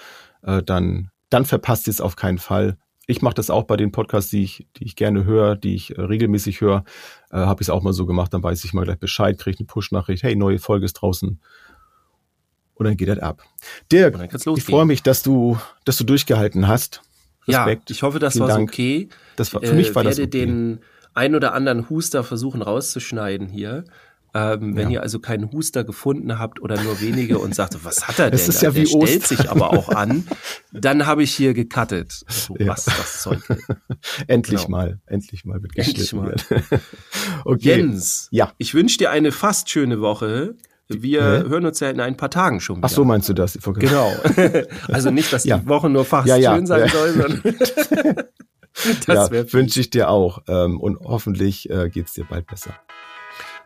[0.43, 2.77] äh, dann dann verpasst ihr es auf keinen Fall.
[3.07, 5.97] Ich mache das auch bei den Podcasts, die ich, die ich gerne höre, die ich
[5.97, 6.84] äh, regelmäßig höre,
[7.32, 9.59] äh, habe ich es auch mal so gemacht, dann weiß ich mal gleich Bescheid, kriege
[9.59, 11.39] eine Push-Nachricht, hey, neue Folge ist draußen.
[12.75, 13.41] Und dann geht das ab.
[13.91, 14.17] Dirk,
[14.55, 17.01] ich freue mich, dass du, dass du durchgehalten hast.
[17.47, 17.89] Respekt.
[17.89, 19.09] Ja, ich hoffe, das Vielen war okay.
[19.36, 20.27] Das war, für mich war äh, das okay.
[20.27, 20.80] den
[21.20, 23.84] ein oder anderen Huster versuchen rauszuschneiden hier.
[24.32, 24.99] Ähm, wenn ja.
[24.99, 28.32] ihr also keinen Huster gefunden habt oder nur wenige und sagt, was hat er denn?
[28.34, 30.28] Das ist ja Der stellt sich aber auch an,
[30.72, 32.24] dann habe ich hier gecuttet.
[32.28, 32.67] So, ja.
[32.67, 33.41] Was das Zeug.
[34.28, 34.78] endlich genau.
[34.78, 36.36] mal, endlich mal wird Endlich mal.
[37.43, 37.78] okay.
[37.78, 38.53] Jens, ja.
[38.59, 40.55] ich wünsche dir eine fast schöne Woche.
[40.88, 41.49] Wir Hä?
[41.49, 42.86] hören uns ja in ein paar Tagen schon wieder.
[42.86, 43.57] Ach so meinst du das?
[43.61, 44.11] Genau.
[44.88, 45.53] also nicht, dass die.
[45.65, 47.41] Woche nur fast schön sein soll, sondern
[49.07, 50.41] ja, wünsche ich dir auch.
[50.47, 52.73] Ähm, und hoffentlich äh, geht's dir bald besser.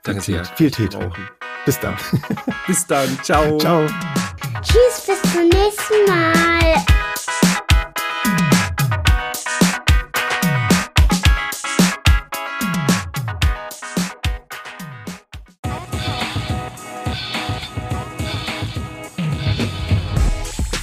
[0.04, 0.46] Danke sehr.
[0.46, 1.30] Viel Tee trinken.
[1.66, 1.96] Bis dann.
[2.68, 3.18] bis dann.
[3.24, 3.58] Ciao.
[3.60, 3.88] Ciao.
[4.62, 7.03] Tschüss, bis zum nächsten Mal.